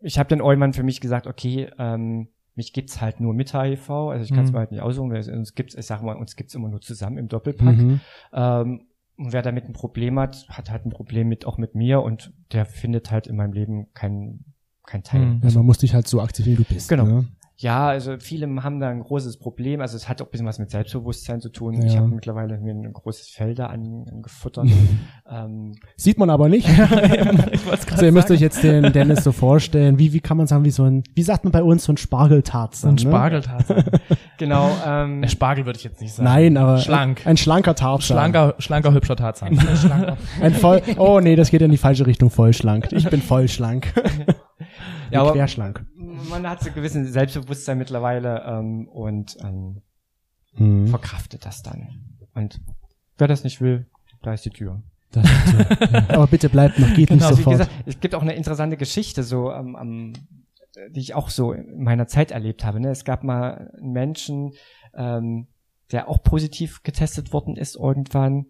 [0.00, 3.90] Ich habe dann irgendwann für mich gesagt, okay, ähm, mich gibt's halt nur mit HIV,
[3.90, 4.54] also ich kann es Mhm.
[4.54, 6.80] mir halt nicht aussuchen, weil es uns gibt's, ich sag mal, uns gibt's immer nur
[6.80, 7.76] zusammen im Doppelpack.
[7.76, 8.00] Mhm.
[8.32, 8.80] Ähm,
[9.18, 12.32] und wer damit ein Problem hat, hat halt ein Problem mit auch mit mir und
[12.52, 14.44] der findet halt in meinem Leben kein
[14.84, 15.20] kein Teil.
[15.26, 15.40] Mhm.
[15.42, 16.88] Ja, man muss dich halt so akzeptieren, wie du bist.
[16.88, 17.04] Genau.
[17.06, 17.26] Ne?
[17.58, 19.80] Ja, also viele haben da ein großes Problem.
[19.80, 21.80] Also es hat auch ein bisschen was mit Selbstbewusstsein zu tun.
[21.80, 21.86] Ja.
[21.86, 24.66] Ich habe mittlerweile mir ein großes an, angefuttert.
[25.30, 26.68] ähm, Sieht man aber nicht.
[27.90, 30.70] Also ihr müsst euch jetzt den Dennis so vorstellen, wie, wie kann man sagen, wie
[30.70, 32.90] so ein, wie sagt man bei uns, so ein Spargeltarzan?
[32.90, 33.00] ein ne?
[33.00, 33.84] Spargeltarzan.
[34.38, 34.70] genau.
[34.86, 36.28] Ähm, Der Spargel würde ich jetzt nicht sagen.
[36.28, 37.26] Nein, aber Schlank.
[37.26, 38.16] ein schlanker Tarzan.
[38.16, 39.58] Schlanker, schlanker, hübscher Tarzan.
[40.40, 42.88] Ein voll, oh nee, das geht in die falsche Richtung, voll schlank.
[42.92, 43.92] Ich bin voll schlank.
[45.10, 45.84] ja, aber Querschlank.
[46.28, 49.82] Man hat so ein gewissen Selbstbewusstsein mittlerweile ähm, und ähm,
[50.54, 50.86] Hm.
[50.88, 52.18] verkraftet das dann.
[52.34, 52.60] Und
[53.18, 53.86] wer das nicht will,
[54.22, 54.82] da ist die Tür.
[55.12, 55.20] So.
[55.92, 56.08] ja.
[56.08, 57.58] Aber bitte bleibt noch, geht nicht Genau, wie sofort.
[57.58, 60.12] gesagt, es gibt auch eine interessante Geschichte, so am, am,
[60.90, 62.80] die ich auch so in meiner Zeit erlebt habe.
[62.80, 62.88] Ne?
[62.88, 64.52] Es gab mal einen Menschen,
[64.94, 65.46] ähm,
[65.92, 68.46] der auch positiv getestet worden ist irgendwann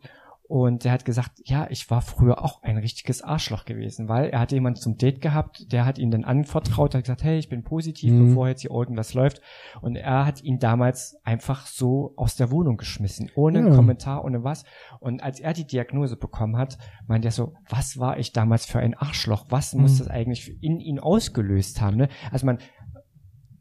[0.48, 4.38] Und er hat gesagt, ja, ich war früher auch ein richtiges Arschloch gewesen, weil er
[4.38, 7.64] hatte jemanden zum Date gehabt, der hat ihn dann anvertraut, hat gesagt, hey, ich bin
[7.64, 8.28] positiv, Mhm.
[8.28, 9.40] bevor jetzt hier irgendwas läuft.
[9.80, 13.74] Und er hat ihn damals einfach so aus der Wohnung geschmissen, ohne Ja.
[13.74, 14.64] Kommentar, ohne was.
[15.00, 16.78] Und als er die Diagnose bekommen hat,
[17.08, 19.46] meinte er so, was war ich damals für ein Arschloch?
[19.48, 19.98] Was muss Mhm.
[19.98, 21.96] das eigentlich in ihn ausgelöst haben?
[21.96, 22.08] Ne?
[22.30, 22.58] Also man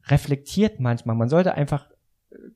[0.08, 1.88] reflektiert manchmal, man sollte einfach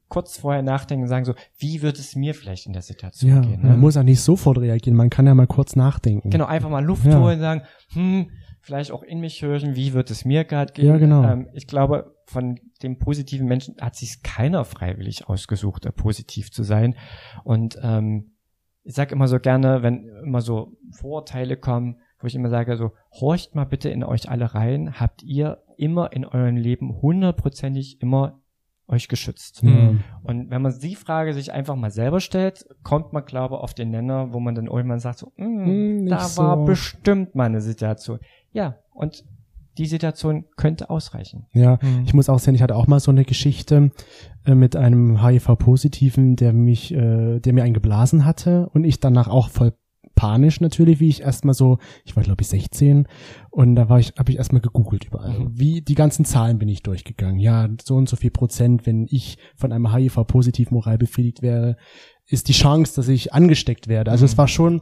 [0.09, 3.39] kurz vorher nachdenken und sagen so, wie wird es mir vielleicht in der Situation Ja,
[3.41, 3.61] gehen?
[3.61, 3.69] Ne?
[3.69, 6.29] man muss auch nicht sofort reagieren, man kann ja mal kurz nachdenken.
[6.31, 7.19] Genau, einfach mal Luft Ja.
[7.19, 7.61] holen und sagen,
[7.93, 8.31] hm,
[8.61, 10.87] vielleicht auch in mich hören, wie wird es mir gerade gehen?
[10.87, 11.23] Ja, genau.
[11.23, 16.95] Ähm, ich glaube, von dem positiven Menschen hat sich keiner freiwillig ausgesucht, positiv zu sein.
[17.43, 18.31] Und ähm,
[18.83, 22.91] ich sage immer so gerne, wenn immer so Vorurteile kommen, wo ich immer sage, so,
[23.11, 28.41] horcht mal bitte in euch alle rein, habt ihr immer in eurem Leben hundertprozentig immer
[28.89, 29.61] euch geschützt.
[29.63, 29.93] Ja.
[30.23, 33.73] Und wenn man die Frage sich einfach mal selber stellt, kommt man, glaube ich, auf
[33.73, 37.35] den Nenner, wo man dann irgendwann sagt, so, "Mm, Hm, nicht da war so." bestimmt
[37.35, 38.19] mal eine Situation.
[38.51, 39.23] Ja, und
[39.77, 41.45] die Situation könnte ausreichen.
[41.53, 42.03] Ja, Mhm.
[42.05, 43.91] ich muss auch sehen, ich hatte auch mal so eine Geschichte
[44.45, 49.27] äh, mit einem HIV-Positiven, der mich, äh, der mir einen geblasen hatte und ich danach
[49.29, 49.73] auch voll
[50.19, 53.07] panisch natürlich, wie ich erstmal so, ich war glaube ich 16
[53.51, 55.39] und da war ich, habe ich erstmal gegoogelt überall.
[55.39, 55.57] Mhm.
[55.57, 57.39] Wie die ganzen Zahlen bin ich durchgegangen.
[57.39, 61.77] Ja, so und so viel Prozent, wenn ich von einem HIV-positiv moral befriedigt wäre,
[62.27, 64.11] ist die Chance, dass ich angesteckt werde.
[64.11, 64.31] Also Mhm.
[64.31, 64.81] es war schon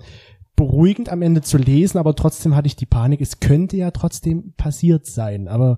[0.56, 4.54] beruhigend am Ende zu lesen, aber trotzdem hatte ich die Panik, es könnte ja trotzdem
[4.58, 5.48] passiert sein.
[5.48, 5.78] Aber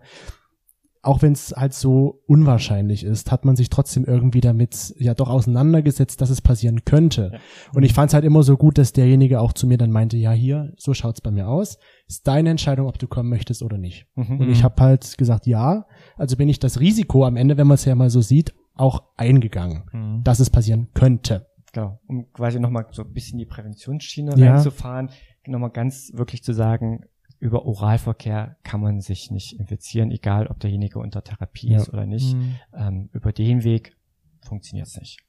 [1.01, 5.29] auch wenn es halt so unwahrscheinlich ist, hat man sich trotzdem irgendwie damit ja doch
[5.29, 7.31] auseinandergesetzt, dass es passieren könnte.
[7.33, 7.39] Ja.
[7.73, 10.17] Und ich fand es halt immer so gut, dass derjenige auch zu mir dann meinte,
[10.17, 11.77] ja hier, so schaut's bei mir aus.
[12.07, 14.07] Ist deine Entscheidung, ob du kommen möchtest oder nicht.
[14.15, 14.39] Mhm.
[14.41, 15.85] Und ich habe halt gesagt, ja.
[16.17, 19.03] Also bin ich das Risiko am Ende, wenn man es ja mal so sieht, auch
[19.15, 20.23] eingegangen, Mhm.
[20.23, 21.47] dass es passieren könnte.
[21.71, 24.53] Genau, um quasi nochmal so ein bisschen die Präventionsschiene Ja.
[24.55, 25.11] reinzufahren,
[25.47, 27.01] nochmal ganz wirklich zu sagen,
[27.39, 31.77] über Oralverkehr kann man sich nicht infizieren, egal ob derjenige unter Therapie Ja.
[31.77, 32.35] ist oder nicht.
[32.35, 32.55] Mhm.
[32.73, 33.95] Ähm, über den Weg
[34.41, 35.19] funktioniert es nicht.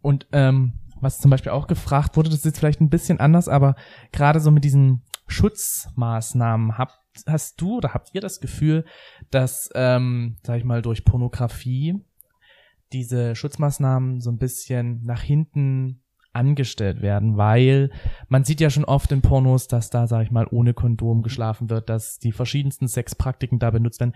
[0.00, 3.48] Und ähm, was zum Beispiel auch gefragt wurde, das ist jetzt vielleicht ein bisschen anders,
[3.48, 3.74] aber
[4.12, 8.84] gerade so mit diesen Schutzmaßnahmen habt, hast du oder habt ihr das Gefühl,
[9.30, 12.00] dass, ähm, sag ich mal, durch Pornografie
[12.92, 16.03] diese Schutzmaßnahmen so ein bisschen nach hinten
[16.34, 17.90] angestellt werden, weil
[18.28, 21.70] man sieht ja schon oft in Pornos, dass da, sag ich mal, ohne Kondom geschlafen
[21.70, 24.14] wird, dass die verschiedensten Sexpraktiken da benutzt werden.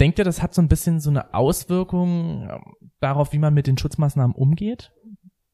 [0.00, 3.66] Denkt ihr, das hat so ein bisschen so eine Auswirkung ähm, darauf, wie man mit
[3.66, 4.92] den Schutzmaßnahmen umgeht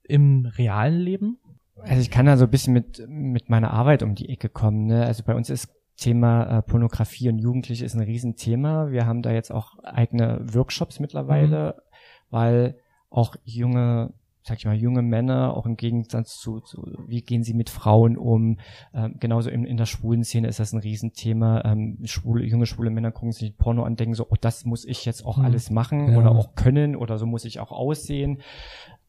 [0.02, 1.38] im realen Leben?
[1.80, 4.86] Also ich kann da so ein bisschen mit, mit meiner Arbeit um die Ecke kommen.
[4.86, 5.04] Ne?
[5.04, 8.90] Also bei uns ist Thema äh, Pornografie und Jugendliche ist ein Riesenthema.
[8.90, 11.82] Wir haben da jetzt auch eigene Workshops mittlerweile,
[12.30, 12.76] weil
[13.10, 14.12] auch junge,
[14.46, 18.18] sag ich mal, junge Männer, auch im Gegensatz zu, zu wie gehen sie mit Frauen
[18.18, 18.58] um,
[18.92, 21.62] ähm, genauso in, in der schwulen Szene ist das ein Riesenthema.
[21.64, 25.06] Ähm, schwule, junge schwule Männer gucken sich Porno an, denken so, oh, das muss ich
[25.06, 25.44] jetzt auch Mhm.
[25.46, 26.18] alles machen Ja.
[26.18, 28.38] oder auch können oder so muss ich auch aussehen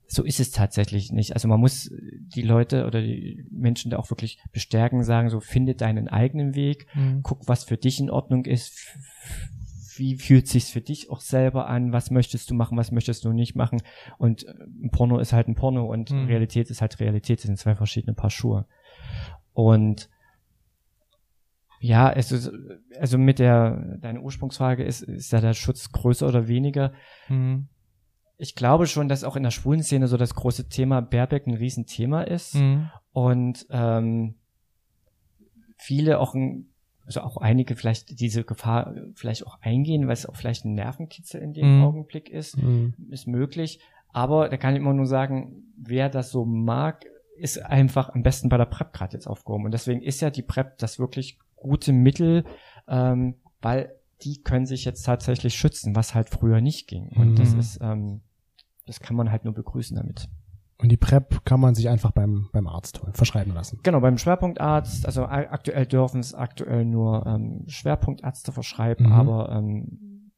[0.08, 1.34] so ist es tatsächlich nicht.
[1.34, 1.92] Also man muss
[2.36, 6.86] die Leute oder die Menschen da auch wirklich bestärken, sagen so, finde deinen eigenen Weg,
[7.24, 8.88] guck, was für dich in Ordnung ist,
[9.98, 13.32] wie fühlt sich's für dich auch selber an, was möchtest du machen, was möchtest du
[13.34, 13.82] nicht machen
[14.18, 16.26] und äh, ein Porno ist halt ein Porno und Mhm.
[16.26, 18.66] Realität ist halt Realität, das sind zwei verschiedene Paar Schuhe.
[19.54, 20.10] Und
[21.80, 22.52] ja, es ist,
[23.00, 26.94] also mit der, deine Ursprungsfrage ist, ist ja der Schutz größer oder weniger?
[27.30, 27.68] Mhm.
[28.38, 31.54] ich glaube schon, dass auch in der schwulen Szene so das große Thema Baerbeck ein
[31.54, 32.90] Riesenthema ist Mhm.
[33.14, 34.36] und ähm,
[35.78, 36.74] viele auch, ein,
[37.06, 41.42] also auch einige vielleicht diese Gefahr vielleicht auch eingehen, weil es auch vielleicht ein Nervenkitzel
[41.42, 41.84] in dem Mhm.
[41.84, 42.58] Augenblick ist,
[43.10, 43.80] ist möglich.
[44.10, 47.06] Aber da kann ich immer nur sagen, wer das so mag,
[47.38, 49.66] ist einfach am besten bei der PrEP gerade jetzt aufgehoben.
[49.66, 52.46] Und deswegen ist ja die PrEP das wirklich gute Mittel,
[52.88, 57.10] ähm, weil die können sich jetzt tatsächlich schützen, was halt früher nicht ging.
[57.10, 57.60] Und das Mhm.
[57.60, 58.22] ist, ähm,
[58.86, 60.30] das kann man halt nur begrüßen damit.
[60.78, 63.80] Und die PrEP kann man sich einfach beim, beim Arzt holen, verschreiben lassen.
[63.84, 69.12] Genau, beim Schwerpunktarzt, also aktuell dürfen es aktuell nur ähm, Schwerpunktärzte verschreiben, Mhm.
[69.14, 70.32] aber ähm,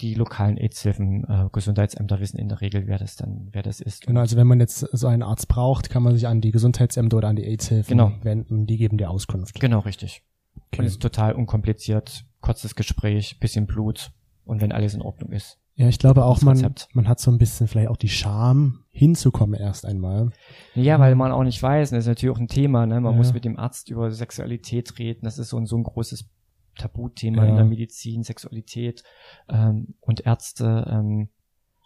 [0.00, 4.06] die lokalen AIDS-Hilfen, äh, Gesundheitsämter wissen in der Regel, wer das dann, wer das ist.
[4.08, 7.16] Genau, also wenn man jetzt so einen Arzt braucht, kann man sich an die Gesundheitsämter
[7.16, 8.12] oder an die AIDS-Hilfen Genau.
[8.22, 8.66] wenden.
[8.66, 9.60] Die geben dir Auskunft.
[9.60, 10.24] Genau, richtig.
[10.72, 10.80] Okay.
[10.80, 14.10] Und es ist total unkompliziert, kurzes Gespräch, bisschen Blut
[14.44, 15.60] und wenn alles in Ordnung ist.
[15.78, 19.58] Ja, ich glaube auch, man, man hat so ein bisschen vielleicht auch die Scham, hinzukommen
[19.58, 20.30] erst einmal.
[20.74, 23.00] Ja, weil man auch nicht weiß, das ist natürlich auch ein Thema, ne?
[23.00, 23.16] Man Ja.
[23.16, 26.28] muss mit dem Arzt über Sexualität reden, das ist so ein, so ein großes
[26.76, 27.50] Tabuthema Ja.
[27.50, 29.04] in der Medizin, Sexualität
[29.48, 30.84] ähm, und Ärzte.
[30.90, 31.28] Ähm,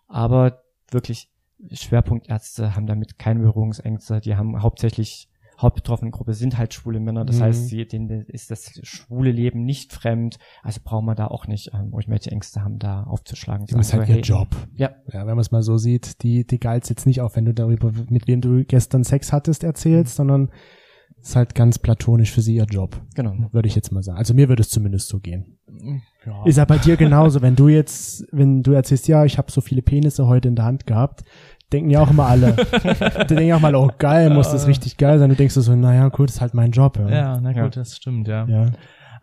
[0.09, 1.29] aber wirklich
[1.71, 4.21] Schwerpunktärzte haben damit keine Berührungsängste.
[4.21, 5.29] Die haben hauptsächlich
[5.59, 7.25] hauptbetroffene Gruppe sind halt schwule Männer.
[7.25, 7.43] Das Mhm.
[7.43, 10.39] heißt, sie, denen ist das schwule Leben nicht fremd.
[10.63, 13.67] Also brauchen wir da auch nicht ähm, irgendwelche Ängste haben, da aufzuschlagen.
[13.67, 14.49] Das ist halt ihr Job.
[14.75, 14.91] Ja.
[15.13, 17.55] Ja, wenn man es mal so sieht, die, die geilt's jetzt nicht auf, wenn du
[17.55, 20.51] darüber, mit wem du gestern Sex hattest, erzählst, sondern
[21.21, 23.01] es ist halt ganz platonisch für sie ihr Job.
[23.15, 23.35] Genau.
[23.53, 24.19] Würde ich jetzt mal sagen.
[24.19, 25.59] Also mir würde es zumindest so gehen.
[26.27, 26.45] Ja.
[26.45, 29.61] Ist ja bei dir genauso, wenn du jetzt, wenn du erzählst, ja, ich habe so
[29.61, 31.23] viele Penisse heute in der Hand gehabt,
[31.73, 32.53] denken ja auch immer alle.
[32.83, 35.29] die denken ja auch mal, oh geil, muss das richtig geil sein.
[35.31, 36.99] Du denkst so, naja, gut, ist halt mein Job.
[36.99, 37.09] Ja.
[37.09, 37.69] Ja, na gut, Ja.
[37.83, 38.45] das stimmt, ja.
[38.47, 38.67] ja.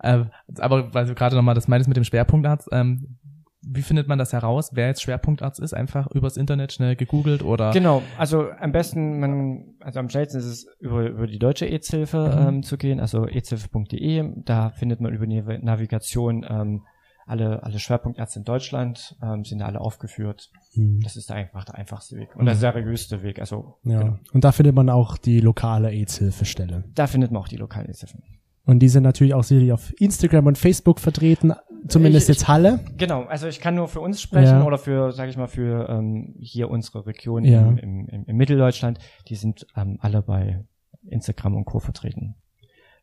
[0.01, 0.25] Äh,
[0.59, 3.17] aber weil du gerade nochmal das meintest mit dem Schwerpunktarzt, ähm,
[3.61, 5.73] wie findet man das heraus, wer jetzt Schwerpunktarzt ist?
[5.73, 7.71] Einfach übers Internet schnell gegoogelt oder?
[7.71, 12.17] Genau, also am besten, man, also am schnellsten ist es über, über die deutsche AIDS-Hilfe
[12.41, 12.47] Mhm.
[12.47, 14.31] ähm, zu gehen, also aids-hilfe.de.
[14.45, 16.83] Da findet man über die Navigation ähm,
[17.29, 20.49] alle, alle Schwerpunktärzte in Deutschland, ähm, sind da alle aufgeführt.
[20.73, 20.99] Hm.
[21.01, 23.39] Das ist einfach der einfachste Weg und der seriöste Weg.
[23.39, 23.99] Also ja.
[24.01, 24.17] genau.
[24.33, 26.83] Und da findet man auch die lokale AIDS-Hilfestelle.
[26.95, 28.23] da findet man auch die lokalen AIDS-Hilfen.
[28.65, 31.53] Und die sind natürlich auch sicherlich auf Instagram und Facebook vertreten,
[31.87, 32.79] zumindest Ich- jetzt Halle.
[32.97, 34.63] Genau, also ich kann nur für uns sprechen Ja.
[34.65, 37.67] oder für, sage ich mal, für ähm, hier unsere Region Ja.
[37.67, 37.77] im,
[38.07, 38.99] im, im Mitteldeutschland.
[39.27, 40.63] Die sind ähm, alle bei
[41.07, 41.79] Instagram und Co.
[41.79, 42.35] vertreten.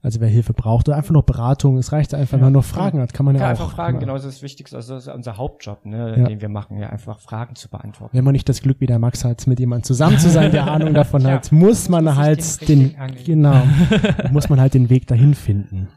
[0.06, 3.00] Also wer Hilfe braucht oder einfach nur Beratung, es reicht einfach, wenn man nur Fragen
[3.00, 3.50] hat, kann man ja, Ja, auch.
[3.50, 4.76] einfach Fragen, genau, das ist das Wichtigste.
[4.76, 6.28] Also das ist unser Hauptjob, ne, Ja.
[6.28, 8.16] den wir machen, ja, einfach Fragen zu beantworten.
[8.16, 10.66] Wenn man nicht das Glück wie der Max hat, mit jemandem zusammen zu sein, der
[10.70, 11.30] Ahnung davon Ja.
[11.32, 13.60] hat, muss man Muss halt den, den genau,
[14.30, 15.88] muss man halt den Weg dahin finden.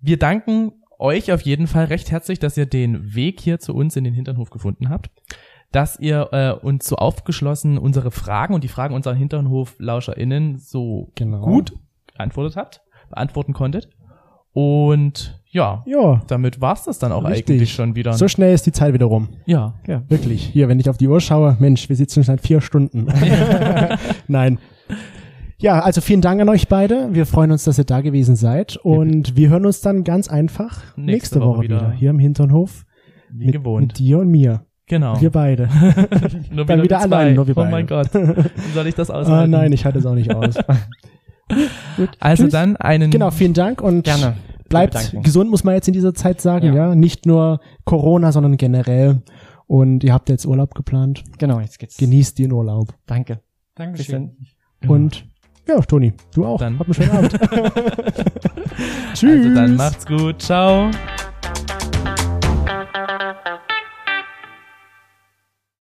[0.00, 0.70] Wir danken
[1.00, 4.14] euch auf jeden Fall recht herzlich, dass ihr den Weg hier zu uns in den
[4.14, 5.10] Hinternhof gefunden habt.
[5.72, 11.40] Dass ihr äh, uns so aufgeschlossen unsere Fragen und die Fragen unserer Hinternhof-LauscherInnen so Genau.
[11.42, 11.72] gut
[12.12, 13.88] beantwortet habt, beantworten konntet.
[14.52, 17.56] Und ja, Ja, damit war's das dann auch Richtig.
[17.56, 18.12] eigentlich schon wieder.
[18.14, 19.28] so schnell ist die Zeit wieder rum.
[19.46, 19.74] ja.
[19.86, 20.44] Ja, wirklich.
[20.44, 23.06] Hier, wenn ich auf die Uhr schaue, Mensch, wir sitzen schon seit vier Stunden.
[24.28, 24.58] Nein.
[25.58, 27.08] Ja, also vielen Dank an euch beide.
[27.12, 28.76] Wir freuen uns, dass ihr da gewesen seid.
[28.78, 31.76] Und wir hören uns dann ganz einfach nächste, Nächste Woche, Woche wieder.
[31.80, 31.92] wieder.
[31.92, 32.86] hier im Hinternhof.
[33.30, 33.86] Wie mit, gewohnt.
[33.88, 34.64] Mit dir und mir.
[34.86, 35.20] genau.
[35.20, 35.68] Wir beide.
[36.50, 38.08] Nur dann wieder allein, nur wir Oh mein beide.
[38.10, 38.14] Gott.
[38.14, 39.50] Wie soll ich das Ah, aushalten?
[39.50, 40.54] nein, ich halte es auch nicht aus.
[41.96, 42.52] Gut, Also tschüss.
[42.52, 44.36] dann einen Genau, vielen Dank und Gerne.
[44.68, 46.88] bleibt gesund, muss man jetzt in dieser Zeit sagen, ja.
[46.88, 46.94] Ja.
[46.94, 49.22] Nicht nur Corona, sondern generell.
[49.66, 51.22] Und ihr habt jetzt Urlaub geplant.
[51.38, 51.96] Genau, jetzt geht's.
[51.96, 52.88] Genießt den Urlaub.
[53.06, 53.40] Danke.
[53.76, 54.36] Dankeschön.
[54.80, 54.90] dann.
[54.90, 55.24] Und
[55.68, 56.58] ja, Toni, du auch.
[56.58, 56.78] Dann.
[56.78, 57.38] Habt einen schönen Abend.
[59.14, 59.46] Tschüss.
[59.46, 60.42] Also dann macht's gut.
[60.42, 60.90] Ciao.